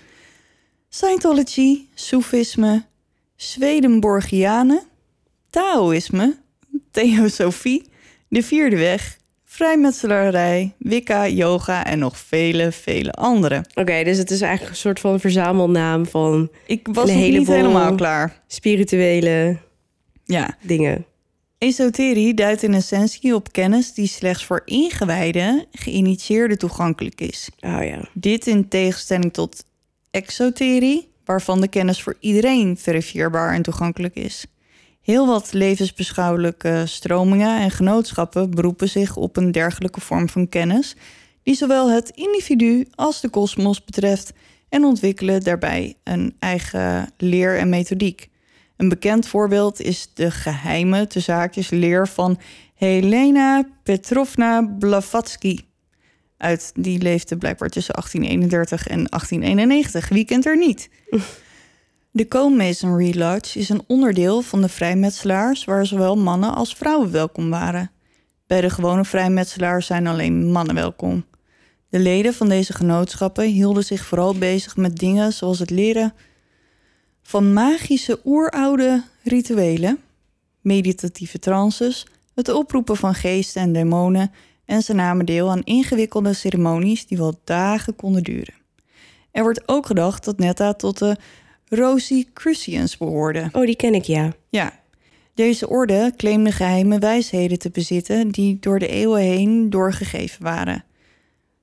[0.89, 2.86] Scientology, Soefisme,
[3.36, 4.82] Swedenborgianen,
[5.49, 6.38] Taoïsme,
[6.91, 7.89] Theosofie,
[8.30, 9.18] de vierde weg,
[9.58, 13.64] vrijmetselarij, Wicca, yoga en nog vele, vele andere.
[13.74, 17.95] Oké, dus het is eigenlijk een soort van verzamelnaam van Ik was nog niet helemaal
[17.95, 18.41] klaar.
[18.47, 19.58] spirituele
[20.26, 21.05] Ja, dingen.
[21.58, 27.49] esoterie duidt in essentie op kennis die slechts voor ingewijden, geïnitieerden toegankelijk is.
[27.60, 28.10] Oh ja.
[28.14, 29.64] Dit in tegenstelling tot
[30.12, 34.45] exoterie, waarvan de kennis voor iedereen verifieerbaar en toegankelijk is.
[35.08, 40.95] Heel wat levensbeschouwelijke stromingen en genootschappen beroepen zich op een dergelijke vorm van kennis,
[41.43, 44.34] die zowel het individu als de kosmos betreft
[44.70, 48.30] en ontwikkelen daarbij een eigen leer en methodiek.
[48.78, 52.39] Een bekend voorbeeld is de geheime te zaakjes leer van
[52.76, 55.58] Helena Petrovna Blavatsky.
[56.38, 60.10] Uit die leefde blijkbaar tussen 1831 en 1891.
[60.10, 60.89] Wie kent er niet?
[62.18, 67.49] De Co-Masonry Lodge is een onderdeel van de vrijmetselaars waar zowel mannen als vrouwen welkom
[67.49, 67.91] waren.
[68.47, 71.26] Bij de gewone vrijmetselaars zijn alleen mannen welkom.
[71.89, 76.13] De leden van deze genootschappen hielden zich vooral bezig met dingen zoals het leren
[77.22, 79.99] van magische oeroude rituelen,
[80.61, 82.05] meditatieve trances,
[82.36, 84.32] het oproepen van geesten en demonen
[84.65, 88.55] en ze namen deel aan ingewikkelde ceremonies die wel dagen konden duren.
[89.32, 91.18] Er wordt ook gedacht dat Netta tot de
[91.70, 93.49] Rosicrucians behoorde.
[93.51, 94.34] Oh, die ken ik, ja.
[94.49, 94.80] Ja,
[95.34, 100.84] deze orde claimde geheime wijsheden te bezitten die door de eeuwen heen doorgegeven waren.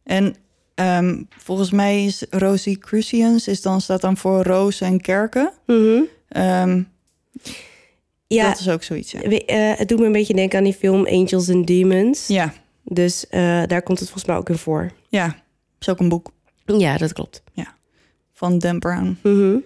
[0.05, 0.35] En
[0.75, 5.53] ehm, volgens mij is Rosicrucians is dan, staat dan voor rozen en kerken.
[5.67, 6.01] Mhm.
[6.29, 6.83] Ehm,
[8.27, 9.21] Ja, Dat is ook zoiets, ja.
[9.21, 12.27] we- eh, het doet me een beetje denken aan die film Angels and Demons.
[12.27, 12.53] Ja,
[12.85, 14.91] Dus eh, daar komt het volgens mij ook in voor.
[15.09, 15.43] ja.
[15.81, 16.33] is ook een boek
[16.67, 17.43] Ja, dat klopt.
[18.33, 19.19] van Dan Brown.
[19.23, 19.57] Mhm.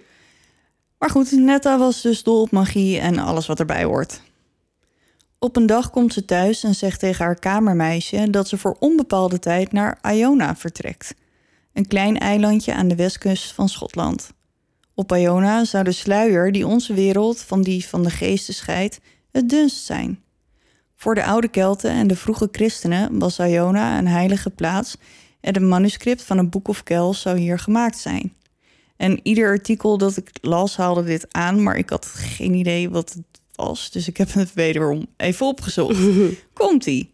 [0.99, 4.21] Maar goed, Netta was dus dol op magie en alles wat erbij hoort.
[5.37, 9.39] Op een dag komt ze thuis en zegt tegen haar kamermeisje dat ze voor onbepaalde
[9.39, 11.15] tijd naar Iona vertrekt.
[11.73, 14.31] Een klein eilandje aan de westkust van Schotland.
[14.93, 18.99] Op Iona zou de sluier die onze wereld van die van de geesten scheidt,
[19.31, 20.23] het dunst zijn.
[20.95, 24.97] Voor de oude Kelten en de vroege christenen was Iona een heilige plaats
[25.41, 28.33] en het manuscript van een Book of Kells zou hier gemaakt zijn.
[28.99, 33.13] En ieder artikel dat ik las haalde dit aan, maar ik had geen idee wat
[33.13, 33.91] het was.
[33.91, 35.99] Dus ik heb het wederom even opgezocht.
[36.53, 37.13] Komt-ie.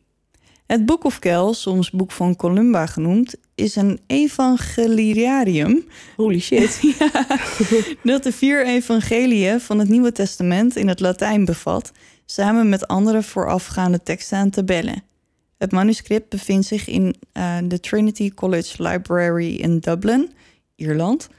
[0.65, 6.81] Het Book of Kells, soms Boek van Columba genoemd, is een evangeliarium Holy shit.
[8.03, 11.91] dat de vier evangeliën van het Nieuwe Testament in het Latijn bevat,
[12.25, 15.03] samen met andere voorafgaande teksten en tabellen.
[15.57, 20.31] Het manuscript bevindt zich in eh, de Trinity College Library in Dublin,
[20.75, 21.29] Ierland.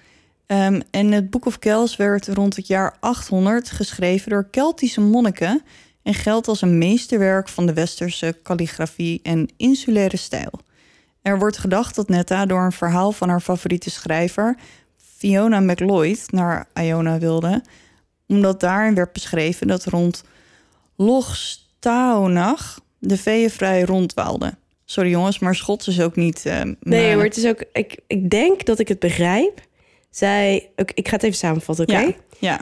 [0.46, 5.62] Ehm, en het Book of Kells werd rond het jaar 800 geschreven door Keltische monniken
[6.02, 10.52] en geldt als een meesterwerk van de westerse kalligrafie en insulaire stijl.
[11.22, 14.56] Er wordt gedacht dat Netta door een verhaal van haar favoriete schrijver,
[15.16, 17.62] Fiona MacLeod, naar Iona wilde,
[18.28, 20.24] omdat daarin werd beschreven dat rond
[20.96, 24.58] Lochstaonach de veeën vrij rondwaalden.
[24.84, 26.46] Sorry jongens, maar Schots is ook niet...
[26.46, 27.64] eh, Nee, maar het is ook...
[27.72, 29.60] Ik, ik denk dat ik het begrijp.
[30.16, 30.68] Zij...
[30.76, 31.98] ook- Ik ga het even samenvatten, oké?
[32.00, 32.60] Ja, ja.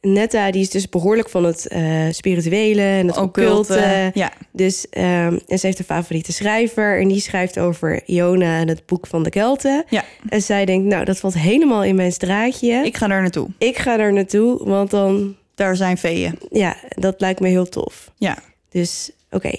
[0.00, 3.72] Netta, die is dus behoorlijk van het eh, spirituele en het occulte.
[3.74, 4.32] Occulte, ja.
[4.52, 7.00] Dus, ehm, en ze heeft een favoriete schrijver.
[7.00, 9.84] En die schrijft over Iona en het boek van de Kelten.
[9.88, 10.04] Ja.
[10.28, 12.72] En zij denkt, nou, dat valt helemaal in mijn straatje.
[12.72, 13.48] Ik, Ik ga daar naartoe.
[13.58, 15.36] ga daar naartoe, want dan...
[15.54, 16.38] Daar zijn veeën.
[16.50, 18.10] Ja, dat lijkt me heel tof.
[18.16, 18.38] Ja,
[18.68, 19.52] Dus, oké.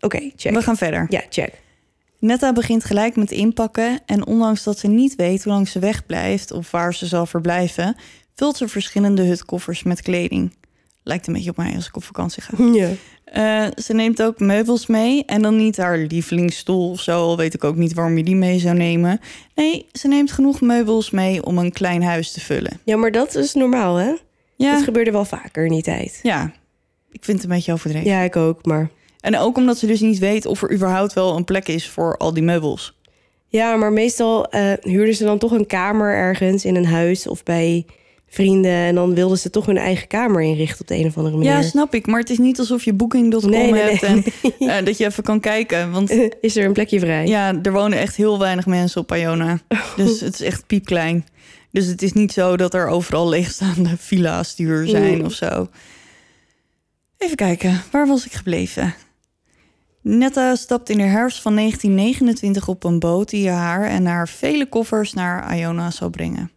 [0.00, 0.52] Oké, check.
[0.54, 1.06] we gaan verder.
[1.08, 1.52] Ja, check.
[2.22, 6.52] Netta begint gelijk met inpakken en ondanks dat ze niet weet hoe lang ze wegblijft
[6.52, 7.96] of waar ze zal verblijven,
[8.34, 10.52] vult ze verschillende hutkoffers met kleding.
[11.02, 12.64] Lijkt een beetje op mij als ik op vakantie ga.
[12.72, 12.88] Ja.
[13.24, 17.54] Eh, ze neemt ook meubels mee en dan niet haar lievelingsstoel of zo, al weet
[17.54, 19.20] ik ook niet waarom je die mee zou nemen.
[19.54, 22.80] Nee, ze neemt genoeg meubels mee om een klein huis te vullen.
[22.84, 24.12] ja, maar dat is normaal, hè?
[24.56, 26.20] Ja, Dat gebeurde wel vaker in die tijd.
[26.22, 26.52] ja.
[27.12, 28.10] ik vind het een beetje overdreven.
[28.10, 28.90] Ja, ik ook, maar...
[29.22, 32.16] En ook omdat ze dus niet weet of er überhaupt wel een plek is voor
[32.16, 32.96] al die meubels.
[33.48, 37.42] Ja, maar meestal eh huurden ze dan toch een kamer ergens in een huis of
[37.42, 37.86] bij
[38.28, 38.70] vrienden.
[38.72, 41.52] En dan wilden ze toch hun eigen kamer inrichten op de een of andere manier.
[41.52, 42.06] Ja, snap ik.
[42.06, 44.24] Maar het is niet alsof je booking.com Nee, nee, hebt nee.
[44.58, 45.90] en eh, dat je even kan kijken.
[45.90, 46.10] Want
[46.40, 47.26] Is er een plekje vrij?
[47.26, 49.58] ja, er wonen echt heel weinig mensen op Iona.
[49.96, 51.26] Dus het is echt piepklein.
[51.70, 55.24] Dus het is niet zo dat er overal leegstaande villa's duur zijn Mm.
[55.24, 55.68] of zo.
[57.18, 58.94] Even kijken, waar was ik gebleven?
[60.02, 64.68] Netta stapt in de herfst van 1929 op een boot die haar en haar vele
[64.68, 66.50] koffers naar Iona zou brengen.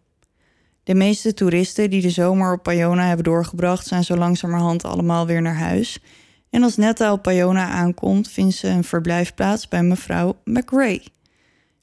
[0.83, 5.41] De meeste toeristen die de zomer op Iona hebben doorgebracht, zijn zo langzamerhand allemaal weer
[5.41, 5.99] naar huis.
[6.49, 11.03] En als Netta op Iona aankomt, vindt ze een verblijfplaats bij mevrouw McRae.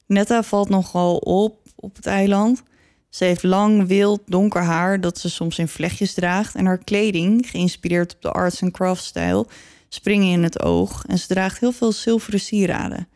[0.05, 2.63] Netta valt nogal op op het eiland.
[3.09, 6.55] Ze heeft lang, wild, donker haar dat ze soms in vlechtjes draagt.
[6.55, 9.47] En haar kleding, geïnspireerd op de arts and crafts stijl,
[9.93, 11.03] springen in het oog.
[11.07, 13.07] En ze draagt heel veel zilveren sieraden.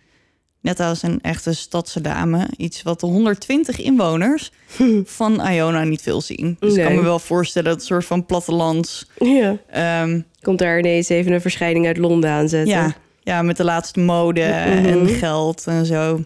[0.62, 2.48] Netta is een echte stadse dame.
[2.58, 4.52] Iets wat de 120 inwoners
[5.20, 6.56] van Iona niet veel zien.
[6.60, 9.10] Dus ik kan me wel voorstellen dat het een soort van plattelands...
[9.20, 9.58] Ja.
[9.70, 12.74] ehm, Komt daar ineens even een verschijning uit Londen aanzetten.
[12.76, 14.86] ja, ja, met de laatste mode Mhm.
[14.86, 16.24] en geld en zo.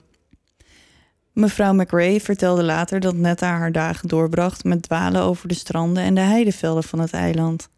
[1.33, 6.15] Mevrouw McRae vertelde later dat Netta haar dagen doorbracht met dwalen over de stranden en
[6.15, 7.69] de heidevelden van het eiland.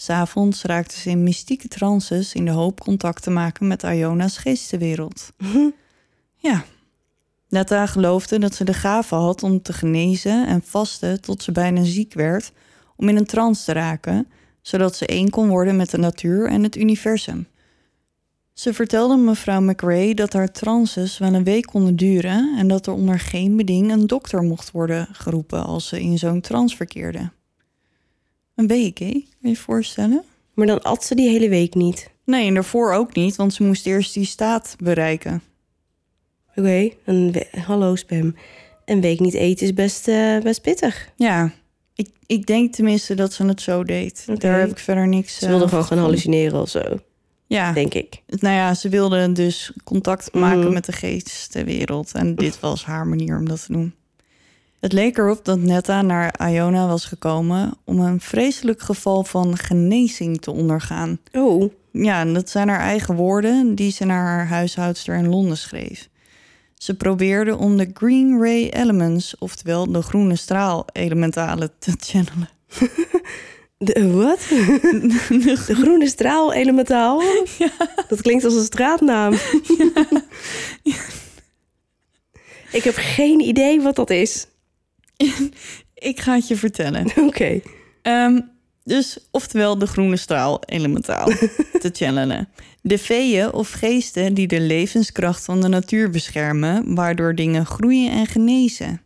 [0.00, 5.32] S'avonds raakte ze in mystieke trances in de hoop contact te maken met Iona's geestenwereld.
[6.40, 6.64] Ja.
[7.48, 11.84] Netta geloofde dat ze de gave had om te genezen en vasten tot ze bijna
[11.84, 12.52] ziek werd,
[12.96, 14.28] om in een trance te raken,
[14.60, 17.46] zodat ze één kon worden met de natuur en het universum.
[18.52, 22.92] Ze vertelde mevrouw McRae dat haar trances wel een week konden duren en dat er
[22.92, 27.30] onder geen beding een dokter mocht worden geroepen als ze in zo'n trance verkeerde.
[28.58, 29.10] Een week, hè?
[29.10, 30.22] Kun je je voorstellen?
[30.54, 32.10] Maar dan at ze die hele week niet.
[32.24, 35.42] Nee, en daarvoor ook niet, want ze moest eerst die staat bereiken.
[36.56, 38.34] Oké, een we- hallo spam.
[38.84, 41.08] Een week niet eten is best, eh, best pittig.
[41.16, 41.52] Ja,
[41.94, 44.24] ik, ik denk tenminste dat ze het zo deed.
[44.40, 46.82] Daar heb ik verder niks Ze wilde eh, gewoon gaan hallucineren of zo,
[47.46, 48.22] Ja, denk ik.
[48.26, 50.72] nou ja, ze wilde dus contact maken Mhm.
[50.72, 52.12] met de geestenwereld.
[52.12, 53.94] En dit was haar manier om dat te doen.
[54.80, 60.40] Het leek erop dat Netta naar Iona was gekomen om een vreselijk geval van genezing
[60.40, 61.18] te ondergaan.
[61.32, 65.56] Oh, Ja, en dat zijn haar eigen woorden die ze naar haar huishoudster in Londen
[65.56, 66.08] schreef.
[66.74, 72.48] Ze probeerde om de Green Ray Elements, oftewel de groene straal elementalen, te channelen.
[73.78, 74.40] de, wat?
[75.46, 77.22] De groene straal elementaal?
[78.08, 79.32] Dat klinkt als een straatnaam.
[82.72, 84.46] Ik heb geen idee wat dat is.
[85.94, 87.06] Ik ga het je vertellen.
[87.28, 87.60] Oké.
[88.02, 88.40] Ehm,
[88.84, 91.26] dus, oftewel de groene straal elementaal
[91.82, 92.48] te channelen.
[92.82, 98.26] De feeën of geesten die de levenskracht van de natuur beschermen, waardoor dingen groeien en
[98.26, 99.00] genezen.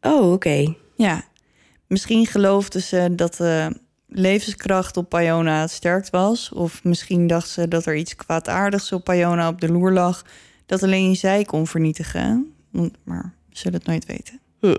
[0.00, 0.74] Oh, oké.
[0.96, 1.24] Ja,
[1.86, 6.52] misschien geloofde ze dat de levenskracht op Iona sterk was.
[6.52, 10.24] Of misschien dacht ze dat er iets kwaadaardigs op Iona op de loer lag...
[10.66, 12.54] dat alleen zij kon vernietigen.
[13.04, 14.40] Maar zullen het nooit weten.
[14.60, 14.74] Hm.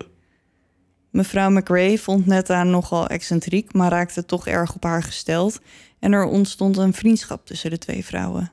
[1.11, 3.73] Mevrouw McRae vond Netta nogal excentriek...
[3.73, 5.59] maar raakte toch erg op haar gesteld...
[5.99, 8.51] en er ontstond een vriendschap tussen de twee vrouwen.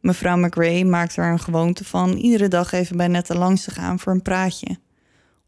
[0.00, 2.12] Mevrouw McRae maakte er een gewoonte van...
[2.12, 4.78] iedere dag even bij Netta langs te gaan voor een praatje...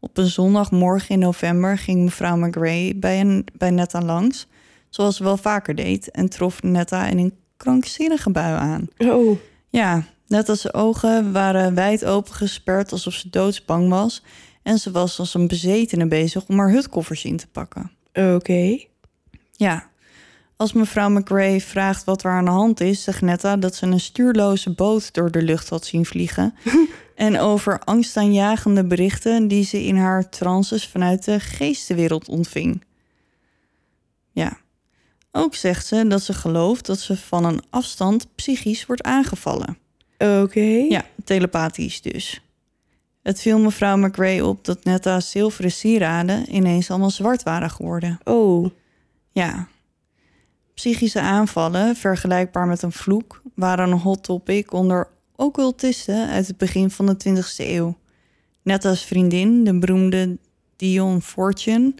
[0.05, 4.47] Op een zondagmorgen in november ging mevrouw McRae bij, een, bij Netta langs,
[4.89, 8.87] zoals ze wel vaker deed, en trof Netta in een krankzinnige bui aan.
[8.97, 9.37] Oh,
[9.69, 14.23] Ja, Netta's ogen waren wijd open gesperd alsof ze doodsbang was,
[14.65, 17.91] en ze was als een bezetene bezig om haar hutkoffers in te pakken.
[18.13, 18.77] oké.
[19.51, 19.89] Ja,
[20.55, 23.99] als mevrouw McRae vraagt wat er aan de hand is, zegt Netta dat ze een
[23.99, 26.53] stuurloze boot door de lucht had zien vliegen.
[27.15, 32.83] en over angstaanjagende berichten die ze in haar trances vanuit de geestenwereld ontving.
[34.31, 34.57] Ja,
[35.31, 39.77] ook zegt ze dat ze gelooft dat ze van een afstand psychisch wordt aangevallen.
[40.17, 40.85] Oké.
[40.89, 42.44] Ja, telepathisch dus.
[43.25, 48.19] Het viel mevrouw McRae op dat Netta's zilveren sieraden ineens allemaal zwart waren geworden.
[48.23, 48.69] Oh,
[49.31, 49.67] Ja.
[50.73, 56.91] Psychische aanvallen, vergelijkbaar met een vloek, waren een hot topic onder occultisten uit het begin
[56.91, 57.97] van de 20e eeuw.
[58.61, 60.37] Net als vriendin, de beroemde
[60.75, 61.93] Dion Fortune,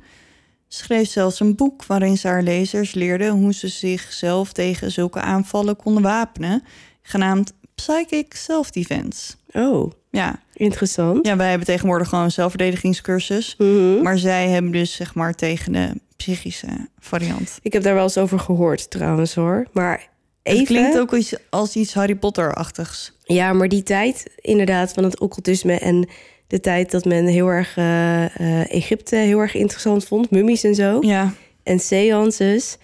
[0.68, 5.76] schreef zelfs een boek waarin ze haar lezers leerde hoe ze zichzelf tegen zulke aanvallen
[5.76, 6.64] konden wapenen,
[7.02, 9.36] genaamd Psychic Self-Defense.
[9.54, 9.92] oh.
[10.12, 10.44] Ja.
[10.56, 11.26] Interessant.
[11.28, 14.02] ja, wij hebben tegenwoordig gewoon een zelfverdedigingscursus, Mhm.
[14.02, 16.68] maar zij hebben dus zeg maar tegen de psychische
[17.00, 17.60] variant.
[17.62, 19.66] Ik heb daar wel eens over gehoord trouwens hoor.
[19.74, 20.10] Maar
[20.44, 20.60] even.
[20.60, 23.14] Het klinkt ook als, als iets Harry Potter-achtigs.
[23.24, 26.08] Ja, maar die tijd inderdaad van het occultisme en
[26.48, 30.76] de tijd dat men heel erg eh, eh, Egypte heel erg interessant vond, mummies en
[30.76, 30.98] zo.
[31.02, 31.34] Ja,
[31.64, 32.78] En seances,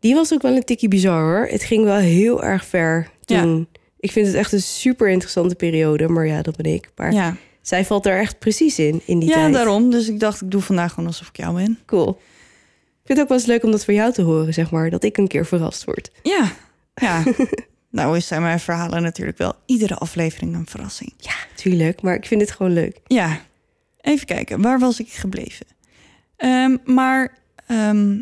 [0.00, 1.46] die was ook wel een tikje bizar hoor.
[1.50, 3.68] Het ging wel heel erg ver toen.
[4.02, 6.90] Ik vind het echt een super interessante periode, maar ja, dat ben ik.
[6.96, 7.36] Maar ja.
[7.60, 9.52] zij valt er echt precies in, in die ja tijd.
[9.52, 9.90] daarom.
[9.90, 11.78] Dus ik dacht, ik doe vandaag gewoon alsof ik jou ben.
[11.86, 12.08] Cool.
[12.08, 14.90] Ik vind het ook wel eens leuk om dat voor jou te horen, zeg maar.
[14.90, 16.10] Dat ik een keer verrast word.
[16.22, 16.52] Ja,
[16.94, 17.22] ja.
[17.90, 21.12] nou is zijn mijn verhalen natuurlijk wel iedere aflevering een verrassing.
[21.16, 22.02] Ja, tuurlijk.
[22.02, 23.00] Maar ik vind het gewoon leuk.
[23.06, 23.40] Ja,
[24.00, 24.62] even kijken.
[24.62, 25.66] Waar was ik gebleven?
[26.36, 28.20] Ehm, maar ehm,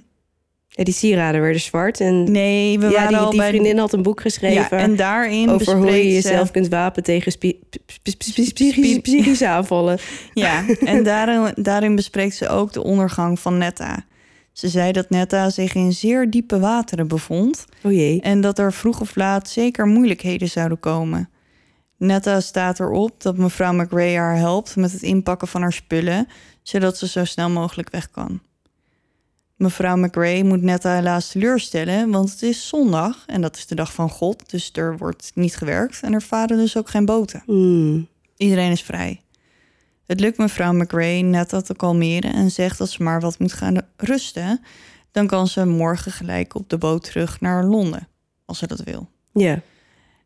[0.81, 2.01] Ja, die sieraden werden zwart.
[2.01, 3.49] En nee, we ja, waren die, al die bij...
[3.49, 4.77] vriendin had een boek geschreven...
[4.77, 7.33] ja, en daarin over hoe je ze- jezelf kunt wapen tegen
[9.03, 9.99] psychische- aanvallen.
[10.33, 14.05] Ja, en daarin, daarin bespreekt ze ook de ondergang van Netta.
[14.53, 17.65] Ze zei dat Netta zich in zeer diepe wateren bevond...
[17.83, 18.21] Jee.
[18.21, 21.29] en dat er vroeg of laat zeker moeilijkheden zouden komen.
[21.97, 26.29] Netta staat erop dat mevrouw McRae haar helpt met het inpakken van haar spullen,
[26.63, 28.41] zodat ze zo snel mogelijk weg kan.
[29.61, 33.93] Mevrouw McRae moet Netta helaas teleurstellen, want het is zondag en dat is de dag
[33.93, 37.43] van God, dus er wordt niet gewerkt en er varen dus ook geen boten.
[37.47, 38.09] Hmm.
[38.37, 39.21] Iedereen is vrij.
[40.07, 43.81] Het lukt mevrouw McRae Netta te kalmeren en zegt dat ze maar wat moet gaan
[43.97, 44.61] rusten.
[45.11, 48.09] Dan kan ze morgen gelijk op de boot terug naar Londen,
[48.45, 49.09] als ze dat wil.
[49.33, 49.61] Ja.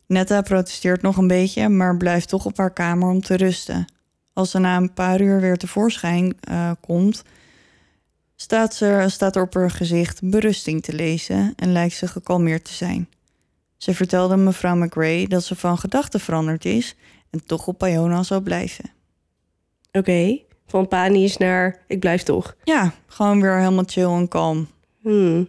[0.07, 3.85] Netta protesteert nog een beetje, maar blijft toch op haar kamer om te rusten.
[4.33, 7.23] Als ze na een paar uur weer tevoorschijn eh, komt,
[8.45, 12.73] staat, ze, staat er op haar gezicht berusting te lezen en lijkt ze gekalmeerd te
[12.73, 13.09] zijn.
[13.77, 16.95] Ze vertelde mevrouw McRae dat ze van gedachten veranderd is
[17.31, 18.91] en toch op Iona zal blijven.
[19.93, 20.39] Oké.
[20.67, 22.57] Van panisch naar ik blijf toch.
[22.65, 24.69] Ja, gewoon weer helemaal chill en kalm.
[25.01, 25.49] Hmm.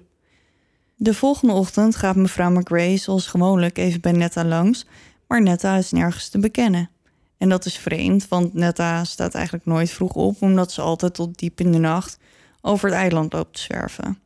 [0.95, 4.85] De volgende ochtend gaat mevrouw McRae zoals gewoonlijk even bij Netta langs,
[5.27, 6.89] maar Netta is nergens te bekennen.
[7.37, 11.39] En dat is vreemd, want Netta staat eigenlijk nooit vroeg op, omdat ze altijd tot
[11.39, 12.17] diep in de nacht
[12.65, 14.19] over het eiland loopt te zwerven.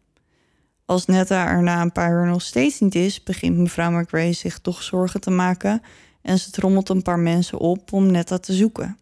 [0.85, 4.59] Als Netta er na een paar uur nog steeds niet is, begint mevrouw McRae zich
[4.59, 5.81] toch zorgen te maken
[6.21, 8.97] en ze trommelt een paar mensen op om Netta te zoeken.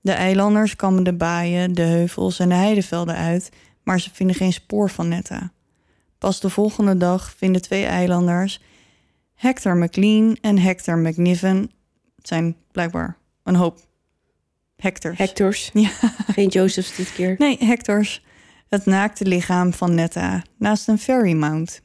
[0.00, 3.50] De eilanders kammen de baaien, de heuvels en de heidevelden uit,
[3.82, 5.52] maar ze vinden geen spoor van Netta.
[6.18, 8.62] Pas de volgende dag vinden twee eilanders,
[9.34, 11.70] Hector McLean en Hector McNiven,
[12.16, 13.80] het zijn blijkbaar een hoop
[14.76, 15.18] Hectors.
[15.18, 15.70] Hectors.
[15.74, 15.90] Ja.
[16.32, 17.34] Geen Josephs dit keer.
[17.38, 18.24] Nee, Hectors.
[18.68, 21.82] Het naakte lichaam van Netta naast een fairy mount.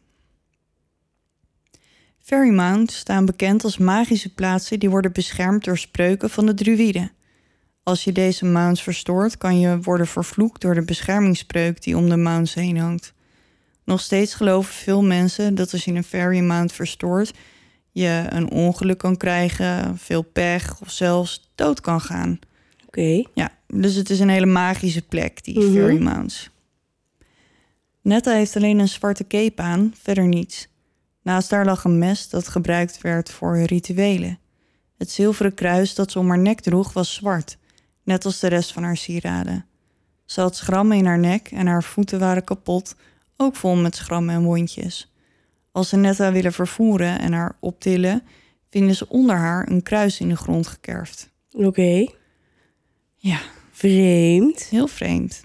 [2.19, 7.11] Fairy mounts staan bekend als magische plaatsen die worden beschermd door spreuken van de druïden.
[7.83, 12.17] Als je deze mounts verstoort, kan je worden vervloekt door de beschermingsspreuk die om de
[12.17, 13.13] mounts heen hangt.
[13.85, 17.33] Nog steeds geloven veel mensen dat als je een fairy mount verstoort,
[17.91, 22.39] je een ongeluk kan krijgen, veel pech of zelfs dood kan gaan.
[22.89, 23.23] Oké.
[23.33, 25.73] Ja, dus het is een hele magische plek, die Mhm.
[25.73, 26.49] Fairy Mounts.
[28.01, 30.67] Netta heeft alleen een zwarte cape aan, verder niets.
[31.23, 34.39] Naast haar lag een mes dat gebruikt werd voor rituelen.
[34.97, 37.57] Het zilveren kruis dat ze om haar nek droeg was zwart,
[38.03, 39.65] net als de rest van haar sieraden.
[40.25, 42.95] Ze had schrammen in haar nek en haar voeten waren kapot,
[43.37, 45.11] ook vol met schrammen en wondjes.
[45.71, 48.23] Als ze Netta willen vervoeren en haar optillen,
[48.69, 51.29] vinden ze onder haar een kruis in de grond gekerfd.
[51.51, 52.05] Oké.
[53.21, 53.39] Ja,
[53.71, 54.63] Vreemd.
[54.63, 55.41] heel vreemd.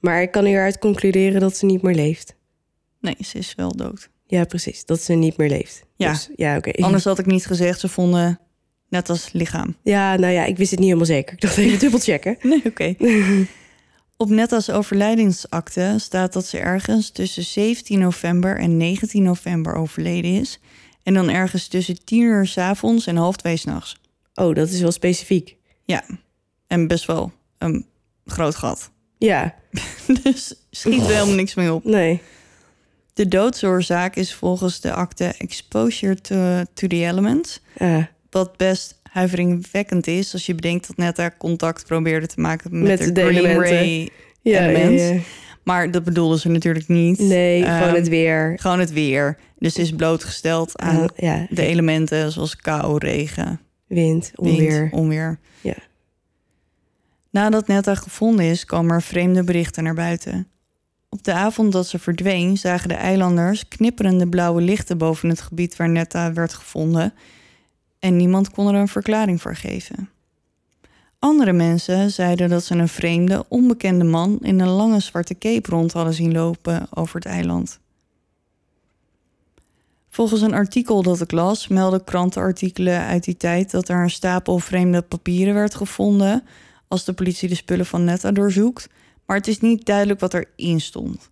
[0.00, 2.34] Maar ik kan hieruit concluderen dat ze niet meer leeft.
[3.00, 4.08] Nee, ze is wel dood.
[4.26, 4.84] Ja, precies.
[4.84, 5.84] Dat ze niet meer leeft.
[5.96, 6.10] Ja.
[6.10, 6.70] Dus, ja, oké.
[6.82, 8.40] Anders had ik niet gezegd, ze vonden
[8.88, 9.76] net als lichaam.
[9.82, 11.32] Ja, nou ja, ik wist het niet helemaal zeker.
[11.34, 12.36] Ik dacht even dubbelchecken.
[12.42, 12.94] Nee, oké.
[14.16, 20.60] Op Netta's overlijdensakte staat dat ze ergens tussen 17 november en 19 november overleden is.
[21.02, 23.96] En dan ergens tussen 10 uur s avonds en half twee s'nachts.
[24.34, 25.56] Oh, dat is wel specifiek.
[25.84, 26.04] Ja,
[26.66, 27.86] en best wel een
[28.26, 28.90] groot gat.
[29.18, 29.54] Ja,
[30.22, 31.84] Dus schiet er helemaal niks mee op.
[31.84, 32.20] nee.
[33.12, 37.60] De doodsoorzaak is volgens de akte exposure to, to the elements.
[38.30, 42.98] Wat best huiveringwekkend is als je bedenkt dat Netta contact probeerde te maken met, Met
[42.98, 43.58] de, de Green.
[43.60, 44.08] Ray
[44.42, 45.00] ja, element.
[45.00, 45.20] ja, ja.
[45.62, 47.18] Maar dat bedoelden ze natuurlijk niet.
[47.18, 48.58] Nee, Ehm, gewoon het weer.
[48.60, 49.38] Gewoon het weer.
[49.58, 54.88] Dus is blootgesteld aan ja, de elementen zoals kou, regen, wind, wind, onweer.
[54.92, 55.38] onweer.
[55.60, 55.74] Ja.
[57.34, 60.48] Nadat Netta gevonden is, komen er vreemde berichten naar buiten.
[61.08, 65.76] Op de avond dat ze verdween, zagen de eilanders knipperende blauwe lichten boven het gebied
[65.76, 67.14] waar Netta werd gevonden.
[67.98, 70.10] En niemand kon er een verklaring voor geven.
[71.18, 75.92] Andere mensen zeiden dat ze een vreemde, onbekende man in een lange zwarte cape rond
[75.92, 77.80] hadden zien lopen over het eiland.
[80.08, 84.58] Volgens een artikel dat ik las, melden krantenartikelen uit die tijd dat er een stapel
[84.58, 86.42] vreemde papieren werd gevonden
[86.94, 88.88] als de politie de spullen van Netta doorzoekt,
[89.26, 91.30] maar het is niet duidelijk wat erin stond.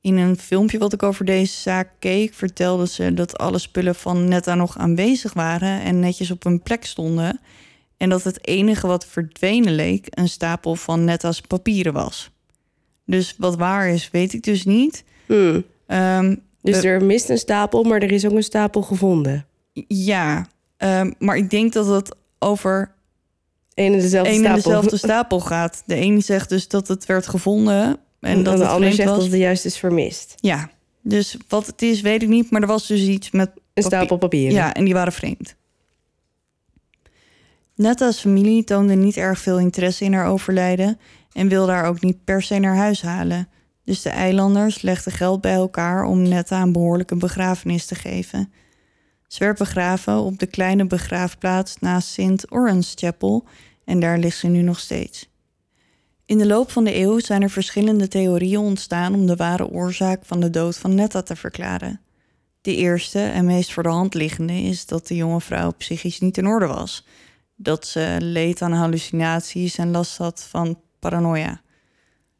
[0.00, 4.28] In een filmpje wat ik over deze zaak keek, vertelde ze dat alle spullen van
[4.28, 7.40] Netta nog aanwezig waren en netjes op hun plek stonden.
[7.96, 12.30] En dat het enige wat verdwenen leek een stapel van Netta's papieren was.
[13.06, 15.04] Dus wat waar is, weet ik dus niet.
[15.26, 15.64] Hmm.
[15.86, 19.46] Ehm, Dus we- er mist een stapel, maar er is ook een stapel gevonden.
[19.88, 20.46] ja,
[20.76, 22.94] ehm, maar ik denk dat het over
[23.74, 24.56] Eén en dezelfde en stapel.
[24.62, 25.82] dezelfde stapel gaat.
[25.86, 29.18] De ene zegt dus dat het werd gevonden en dat de het ander zegt was.
[29.18, 30.34] dat het juist is vermist.
[30.36, 30.70] Ja,
[31.02, 32.50] dus wat het is, weet ik niet.
[32.50, 34.54] Maar er was dus iets met Een papier- stapel papieren.
[34.54, 35.54] Ja, en die waren vreemd.
[37.74, 40.98] Netta's familie toonde niet erg veel interesse in haar overlijden
[41.32, 43.48] en wilde haar ook niet per se naar huis halen.
[43.84, 48.52] Dus de eilanders legden geld bij elkaar om Netta een behoorlijke begrafenis te geven.
[49.38, 52.52] Werd begraven op de kleine begraafplaats naast St.
[52.52, 53.44] Orange Chapel
[53.84, 55.30] en daar ligt ze nu nog steeds.
[56.26, 60.24] In de loop van de eeuw zijn er verschillende theorieën ontstaan om de ware oorzaak
[60.24, 62.00] van de dood van Netta te verklaren.
[62.60, 66.38] De eerste en meest voor de hand liggende is dat de jonge vrouw psychisch niet
[66.38, 67.06] in orde was.
[67.56, 71.60] Dat ze leed aan hallucinaties en last had van paranoia.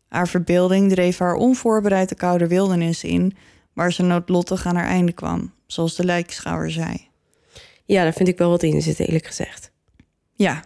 [0.09, 3.36] Haar verbeelding dreef haar onvoorbereid de koude wildernis in,
[3.72, 7.09] waar ze noodlottig aan haar einde kwam, zoals de lijkschouwer zei.
[7.85, 9.70] Ja, daar vind ik wel wat in zitten, eerlijk gezegd.
[10.35, 10.64] Ja.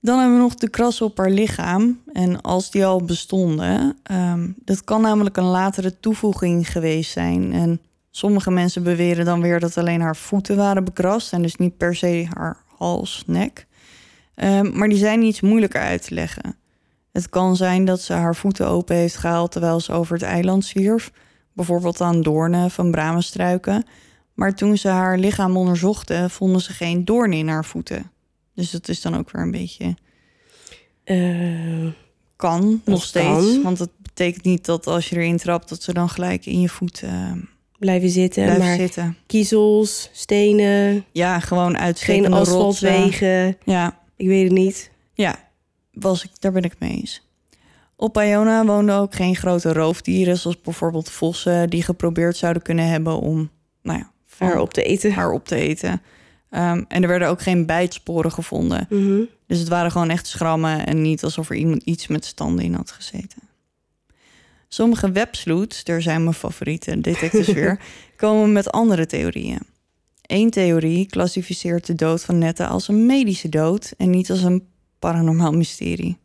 [0.00, 2.02] Dan hebben we nog de krassen op haar lichaam.
[2.12, 7.52] En als die al bestonden, ehm, dat kan namelijk een latere toevoeging geweest zijn.
[7.52, 11.76] En sommige mensen beweren dan weer dat alleen haar voeten waren bekrast en dus niet
[11.76, 13.66] per se haar hals, nek.
[14.34, 16.56] Ehm, maar die zijn iets moeilijker uit te leggen.
[17.12, 20.64] Het kan zijn dat ze haar voeten open heeft gehaald terwijl ze over het eiland
[20.64, 21.12] zwierf,
[21.56, 23.84] bijvoorbeeld aan doornen van bramenstruiken.
[24.34, 28.10] Maar toen ze haar lichaam onderzochten, vonden ze geen doornen in haar voeten.
[28.54, 29.94] Dus dat is dan ook weer een beetje
[31.04, 31.86] Eh,
[32.36, 33.26] kan, nog steeds.
[33.52, 33.62] kan.
[33.62, 36.68] Want het betekent niet dat als je erin trapt, dat ze dan gelijk in je
[36.68, 37.32] voet eh,
[37.78, 38.42] blijven zitten.
[38.44, 39.16] blijven maar zitten.
[39.26, 42.54] kiezels, stenen, Ja, gewoon geen uitstekende rotsen.
[42.54, 43.56] asfaltwegen.
[43.64, 44.90] Ja, Ik weet het niet.
[45.14, 45.44] ja
[45.92, 47.25] was ik, daar ben ik mee eens.
[47.96, 53.18] Op Iona woonden ook geen grote roofdieren, zoals bijvoorbeeld vossen, die geprobeerd zouden kunnen hebben
[53.20, 53.50] om
[53.82, 55.12] nou ja, Haar op te eten.
[55.12, 56.02] haar op te eten.
[56.50, 58.86] Ehm, en er werden ook geen bijtsporen gevonden.
[58.90, 59.20] Mhm.
[59.46, 62.74] Dus het waren gewoon echt schrammen en niet alsof er iemand iets met standen in
[62.74, 63.42] had gezeten.
[64.68, 67.80] Sommige websloots, daar zijn mijn favoriete detectives weer,
[68.16, 69.60] komen met andere theorieën.
[70.22, 74.66] Eén theorie klassificeert de dood van Netta als een medische dood en niet als een
[74.98, 76.16] paranormaal mysterie.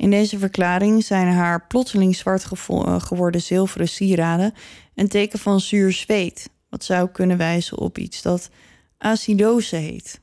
[0.00, 4.52] In deze verklaring zijn haar plotseling zwart eh, geworden zilveren sieraden
[4.94, 8.50] een teken van zuur zweet, wat zou kunnen wijzen op iets dat
[8.98, 10.20] acidose heet.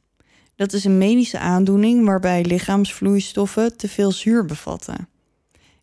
[0.55, 5.07] Dat is een medische aandoening waarbij lichaamsvloeistoffen te veel zuur bevatten.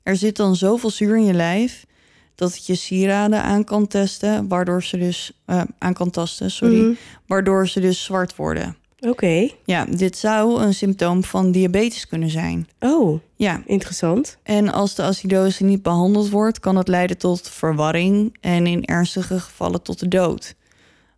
[0.02, 1.86] Er zit dan zoveel zuur in je lijf
[2.34, 6.80] dat het je sieraden aan kan testen, waardoor ze dus eh, aan kan tasten, sorry,
[6.80, 6.94] Mhm.
[7.26, 8.76] waardoor ze dus zwart worden.
[9.08, 9.48] Oké.
[9.64, 12.68] Ja, dit zou een symptoom van diabetes kunnen zijn.
[12.80, 14.36] Oh, Ja, interessant.
[14.42, 19.40] en als de acidose niet behandeld wordt, kan het leiden tot verwarring en in ernstige
[19.40, 20.54] gevallen tot de dood.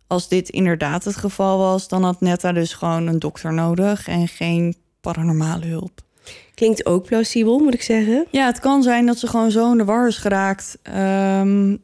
[0.07, 4.27] Als dit inderdaad het geval was, dan had Netta dus gewoon een dokter nodig en
[4.27, 6.01] geen paranormale hulp.
[6.53, 8.25] Klinkt ook plausibel, moet ik zeggen.
[8.31, 10.77] Ja, het kan zijn dat ze gewoon zo in de war is geraakt.
[10.81, 11.75] ehm,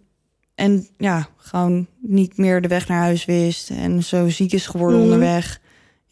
[0.55, 3.69] en ja, gewoon niet meer de weg naar huis wist.
[3.69, 5.05] En zo ziek is geworden Mhm.
[5.07, 5.61] onderweg.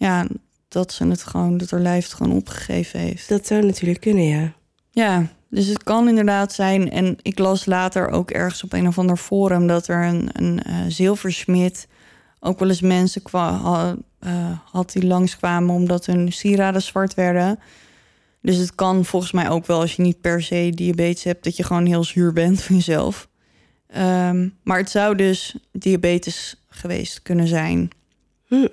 [0.02, 0.28] Ja,
[0.68, 3.30] dat ze het gewoon, dat haar lijf het gewoon opgegeven heeft.
[3.30, 4.54] Dat zou natuurlijk kunnen, ja.
[4.92, 6.92] Ja, dus het kan inderdaad zijn.
[6.92, 10.64] En ik las later ook ergens op een of ander forum dat er een, een
[10.64, 11.88] eh, zilversmid
[12.40, 17.60] ook wel eens mensen ha- eh, had die langskwamen omdat hun sieraden zwart werden.
[18.42, 21.58] Dus het kan volgens mij ook wel als je niet per se diabetes hebt, dat
[21.58, 23.28] je gewoon heel zuur bent van jezelf.
[23.88, 27.90] Ehm, maar het zou dus diabetes geweest kunnen zijn.
[28.48, 28.68] Hm.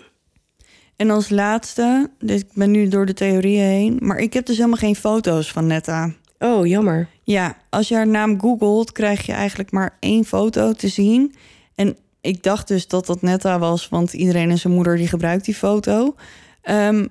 [0.98, 4.56] En als laatste, dus ik ben nu door de theorieën heen, maar ik heb dus
[4.56, 6.12] helemaal geen foto's van Netta.
[6.38, 7.08] Oh, jammer.
[7.22, 11.34] Ja, als je haar naam googelt, krijg je eigenlijk maar één foto te zien.
[11.74, 15.44] En ik dacht dus dat dat Netta was, want iedereen en zijn moeder die gebruikt
[15.44, 16.14] die foto.
[16.62, 17.06] Ehm,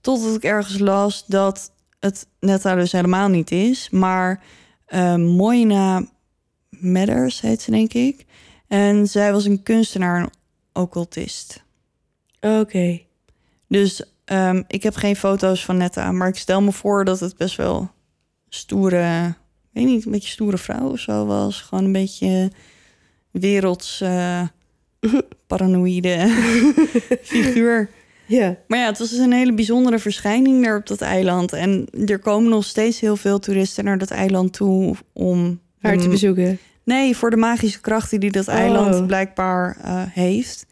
[0.00, 4.42] totdat ik ergens las dat het Netta dus helemaal niet is, maar
[4.86, 6.06] ehm Moina
[6.70, 8.26] Matters heet ze denk ik.
[8.68, 10.30] En zij was een kunstenaar, een
[10.72, 11.64] occultist.
[12.40, 13.06] Oké.
[13.68, 17.36] Dus ehm, ik heb geen foto's van Netta, maar ik stel me voor dat het
[17.36, 17.90] best wel
[18.48, 19.34] stoere,
[19.72, 21.60] weet niet, een beetje stoere vrouw of zo was.
[21.60, 22.50] Gewoon een beetje
[23.30, 24.04] werelds,
[25.46, 26.28] paranoïde
[27.22, 27.90] figuur.
[28.26, 28.56] Ja.
[28.66, 31.52] Maar ja, het was dus een hele bijzondere verschijning daar op dat eiland.
[31.52, 35.60] En er komen nog steeds heel veel toeristen naar dat eiland toe om...
[35.78, 36.58] Haar te bezoeken.
[36.84, 38.54] Nee, voor de magische krachten die dat Oh.
[38.54, 40.66] eiland blijkbaar eh, heeft.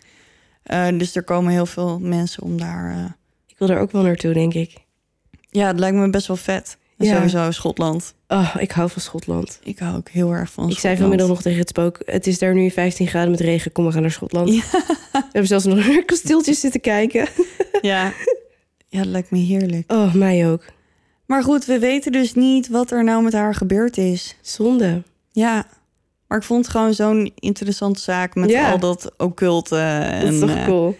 [0.66, 2.90] Eh, dus er komen heel veel mensen om daar...
[2.90, 3.04] eh,
[3.46, 4.74] Ik wil er ook wel naartoe, denk ik.
[5.50, 6.76] Ja, het lijkt me best wel vet.
[6.96, 7.14] En Ja.
[7.14, 8.14] Sowieso Schotland.
[8.28, 9.58] Oh, ik hou van Schotland.
[9.62, 10.98] Ik hou ook heel erg van Ik zei Schotland.
[10.98, 12.02] vanmiddag nog tegen het spook...
[12.04, 14.48] het is daar nu 15 graden met regen, kom we gaan naar Schotland.
[14.48, 14.62] Ja.
[15.12, 17.28] We hebben zelfs nog naar kasteeltjes zitten kijken.
[17.82, 18.12] Ja.
[18.88, 19.92] ja, dat lijkt me heerlijk.
[19.92, 20.64] Oh, mij ook.
[21.26, 24.36] Maar goed, we weten dus niet wat er nou met haar gebeurd is.
[24.40, 25.02] Zonde.
[25.32, 25.66] Ja,
[26.28, 28.70] maar ik vond het gewoon zo'n interessante zaak met Ja.
[28.70, 29.76] al dat occulte.
[29.78, 30.96] En, Dat is toch eh, cool?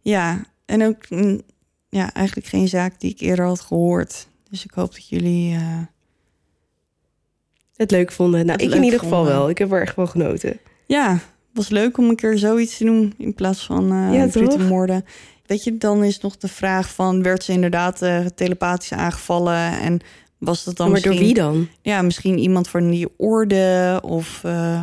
[0.00, 1.40] Ja, en ook mm,
[1.88, 4.26] ja, eigenlijk geen zaak die ik eerder had gehoord.
[4.50, 5.54] Dus ik hoop dat jullie...
[5.54, 5.78] eh,
[7.76, 8.46] Het leuk vonden.
[8.46, 9.34] Nou, ik in ieder geval vonden.
[9.34, 9.48] wel.
[9.48, 10.58] Ik heb er echt van genoten.
[10.86, 11.22] Ja, het
[11.52, 14.68] was leuk om een keer zoiets te doen in plaats van eh Ja, toch?
[14.68, 15.04] moorden.
[15.46, 17.22] Weet je, dan is nog de vraag van...
[17.22, 17.98] werd ze inderdaad
[18.34, 20.00] telepathisch aangevallen en
[20.38, 21.68] was dat dan maar door wie dan?
[21.82, 24.40] Ja, misschien iemand van die orde of...
[24.44, 24.80] eh,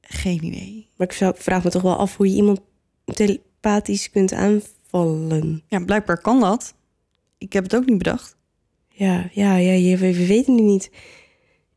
[0.00, 0.88] geen idee.
[0.96, 2.60] Maar ik zou- vraag me toch wel af hoe je iemand
[3.04, 5.62] telepathisch kunt aanvallen.
[5.66, 6.74] Ja, blijkbaar kan dat.
[7.38, 8.36] Ik heb het ook niet bedacht.
[8.88, 10.90] Ja, ja, ja je, we, we weten het niet.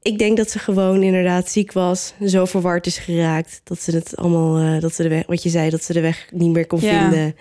[0.01, 4.15] Ik denk dat ze gewoon inderdaad ziek was, zo verward is geraakt dat ze het
[4.15, 6.67] allemaal, eh, dat ze de weg, wat je zei, dat ze de weg niet meer
[6.67, 7.09] kon Ja.
[7.09, 7.35] vinden.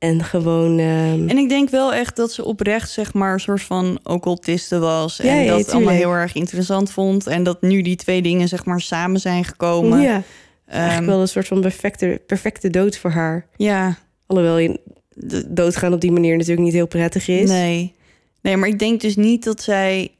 [0.00, 0.78] En gewoon.
[0.78, 4.78] ehm, En ik denk wel echt dat ze oprecht, zeg maar, een soort van occultiste
[4.78, 5.16] was.
[5.16, 7.26] Ja, en ja, dat het allemaal heel erg interessant vond.
[7.26, 10.00] En dat nu die twee dingen, zeg maar, samen zijn gekomen.
[10.00, 10.22] ja,
[10.66, 13.46] Ehm, eigenlijk wel een soort van perfecte, perfecte dood voor haar.
[13.56, 13.96] Ja,
[14.26, 14.80] Alhoewel je
[15.14, 17.48] de- doodgaan op die manier natuurlijk niet heel prettig is.
[17.50, 17.94] nee.
[18.42, 20.10] Nee, maar ik denk dus niet dat zij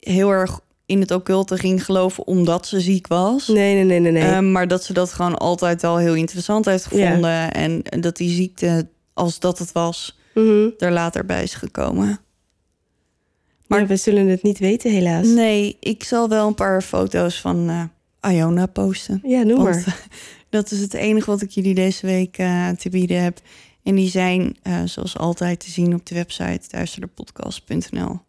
[0.00, 3.48] heel erg in het occulte ging geloven omdat ze ziek was.
[3.48, 4.12] nee, nee, nee, nee.
[4.12, 4.22] nee.
[4.22, 7.52] Ehm, maar dat ze dat gewoon altijd al heel interessant heeft gevonden.
[7.52, 8.86] En dat die ziekte,
[9.20, 10.68] als dat het was, Mhm.
[10.78, 12.20] er later bij is gekomen.
[13.66, 15.26] maar we zullen het niet weten, helaas.
[15.26, 19.20] Nee, ik zal wel een paar foto's van eh Iona posten.
[19.24, 20.08] Ja, noem Want maar.
[20.50, 23.40] dat is het enige wat ik jullie deze week eh, te bieden heb.
[23.82, 28.20] En die zijn, eh, zoals altijd, te zien op de website duisterderpodcast.nl.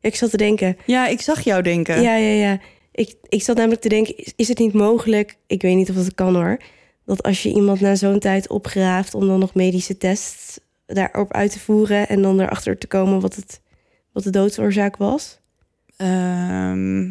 [0.00, 2.02] Ik zat te denken, Ja, ik zag jou denken.
[2.02, 2.60] Ja, ja, ja.
[2.92, 5.36] Ik, ik zat namelijk te denken, is, is het niet mogelijk...
[5.46, 6.58] Ik weet niet of dat kan hoor.
[7.08, 9.14] Dat als je iemand na zo'n tijd opgraaft...
[9.14, 12.08] om dan nog medische tests daarop uit te voeren...
[12.08, 13.60] en dan erachter te komen wat, het,
[14.12, 15.38] wat de doodsoorzaak was?
[15.96, 17.06] Ehm,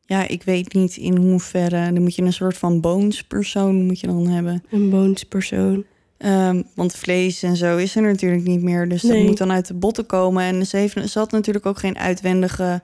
[0.00, 1.92] ja, ik weet niet in hoeverre.
[1.92, 4.64] Dan moet je een soort van bonespersoon moet je dan hebben.
[4.70, 5.84] Een boonspersoon.
[6.18, 8.88] Ehm, want vlees en zo is er natuurlijk niet meer.
[8.88, 9.24] Dus dat Nee.
[9.24, 10.42] moet dan uit de botten komen.
[10.42, 12.82] En ze, heeft, ze had natuurlijk ook geen uitwendige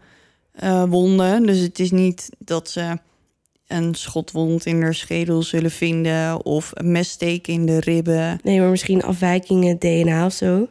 [0.52, 1.46] eh, wonden.
[1.46, 2.98] Dus het is niet dat ze
[3.74, 6.44] een schotwond in haar schedel zullen vinden...
[6.44, 8.38] of een messteek in de ribben.
[8.42, 10.68] Nee, maar misschien afwijkingen DNA of zo.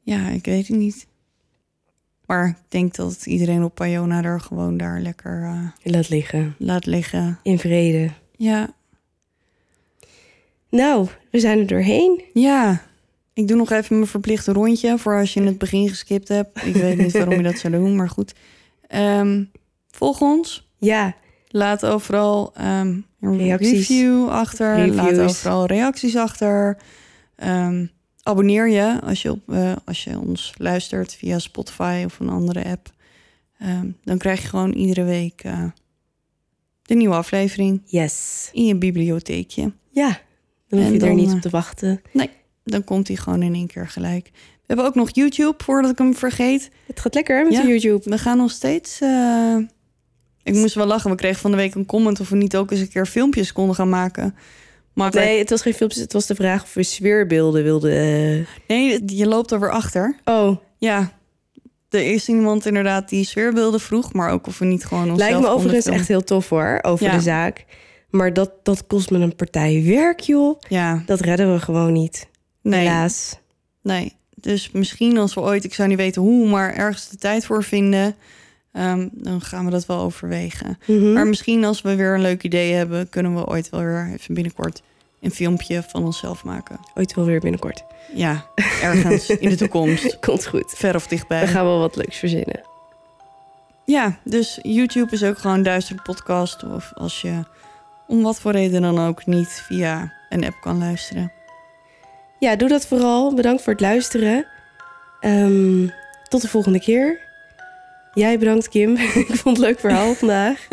[0.00, 1.06] Ja, ik weet het niet.
[2.26, 6.54] Maar ik denk dat iedereen op Iona er gewoon daar lekker eh, Laat liggen.
[6.58, 7.38] laat liggen.
[7.42, 8.10] In vrede.
[8.36, 8.74] Ja,
[10.68, 12.22] Nou, we zijn er doorheen.
[12.32, 12.90] ja.
[13.34, 16.64] Ik doe nog even mijn verplichte rondje voor als je in het begin geskipt hebt.
[16.66, 18.34] Ik weet niet waarom je dat zou doen, maar goed.
[18.88, 19.44] Ehm,
[19.90, 20.68] volg ons.
[20.78, 21.14] Ja,
[21.54, 23.88] Laat overal ehm, een Reacties.
[23.88, 24.88] review achter.
[24.88, 26.76] Laat overal reacties achter.
[27.36, 27.86] Ehm,
[28.22, 32.64] abonneer je als je, op, eh, als je ons luistert via Spotify of een andere
[32.64, 32.90] app.
[33.58, 35.64] Ehm, dan krijg je gewoon iedere week eh,
[36.82, 38.48] de nieuwe aflevering yes.
[38.52, 39.72] in je bibliotheekje.
[39.90, 40.18] Ja,
[40.68, 42.02] dan hoef je er niet eh, op te wachten.
[42.64, 44.30] Dan komt hij gewoon in één keer gelijk.
[44.32, 46.70] We hebben ook nog YouTube, voordat ik hem vergeet.
[46.86, 47.62] Het gaat lekker hè, met Ja.
[47.62, 48.10] de YouTube.
[48.10, 48.98] We gaan nog steeds.
[50.42, 51.10] Ik moest wel lachen.
[51.10, 53.52] We kregen van de week een comment of we niet ook eens een keer filmpjes
[53.52, 54.34] konden gaan maken.
[54.92, 56.02] Maar Nee, het was geen filmpjes.
[56.02, 57.90] Het was de vraag of we sfeerbeelden wilden...
[57.92, 60.16] eh, nee, je loopt er weer achter.
[60.24, 61.12] Oh, Ja,
[61.90, 65.44] er is iemand inderdaad die sfeerbeelden vroeg, maar ook of we niet gewoon onszelf lijkt
[65.46, 67.12] me overigens echt heel tof hoor, over Ja.
[67.16, 67.64] de zaak.
[68.10, 70.60] Maar dat, dat kost me een partij werk, joh.
[70.68, 72.26] Ja, Dat redden we gewoon niet,
[72.62, 73.38] nee, helaas.
[73.82, 74.16] nee.
[74.34, 77.64] Dus misschien als we ooit, ik zou niet weten hoe, maar ergens de tijd voor
[77.64, 78.14] vinden,
[78.72, 80.78] ehm, dan gaan we dat wel overwegen.
[80.86, 81.12] Mhm.
[81.12, 84.34] Maar misschien als we weer een leuk idee hebben, kunnen we ooit wel weer even
[84.34, 84.82] binnenkort
[85.22, 86.80] een filmpje van onszelf maken.
[86.94, 87.84] Ooit wel weer binnenkort.
[88.14, 88.46] Ja,
[88.82, 90.18] ergens in de toekomst.
[90.26, 90.72] Komt goed.
[90.76, 91.40] Ver of dichtbij.
[91.40, 92.60] We gaan wel wat leuks verzinnen.
[93.84, 96.64] Ja, dus YouTube is ook gewoon Duistere Podcast.
[96.64, 97.44] Of als je
[98.06, 101.32] om wat voor reden dan ook niet via een app kan luisteren.
[102.38, 103.34] Ja, doe dat vooral.
[103.34, 104.46] Bedankt voor het luisteren.
[105.20, 105.88] Ehm,
[106.28, 107.20] tot de volgende keer.
[108.14, 108.96] Jij bedankt, Kim.
[109.26, 110.68] Ik vond het leuk verhaal vandaag.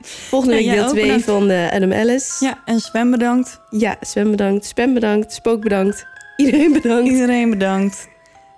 [0.00, 1.24] Volgende Ja, week deel ook 2 bedankt.
[1.24, 2.44] van de Adam Alice.
[2.44, 3.60] Ja, en Sven bedankt.
[3.70, 6.06] Ja, Sven bedankt, Spam bedankt, Spook bedankt.
[6.36, 7.08] Iedereen bedankt.
[7.10, 8.08] Iedereen bedankt.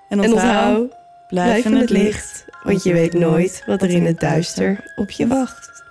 [0.08, 0.94] En en onthoud, onthoud,
[1.28, 2.44] blijf in het licht.
[2.62, 5.82] want je weet nooit wat er in het duister op je wacht.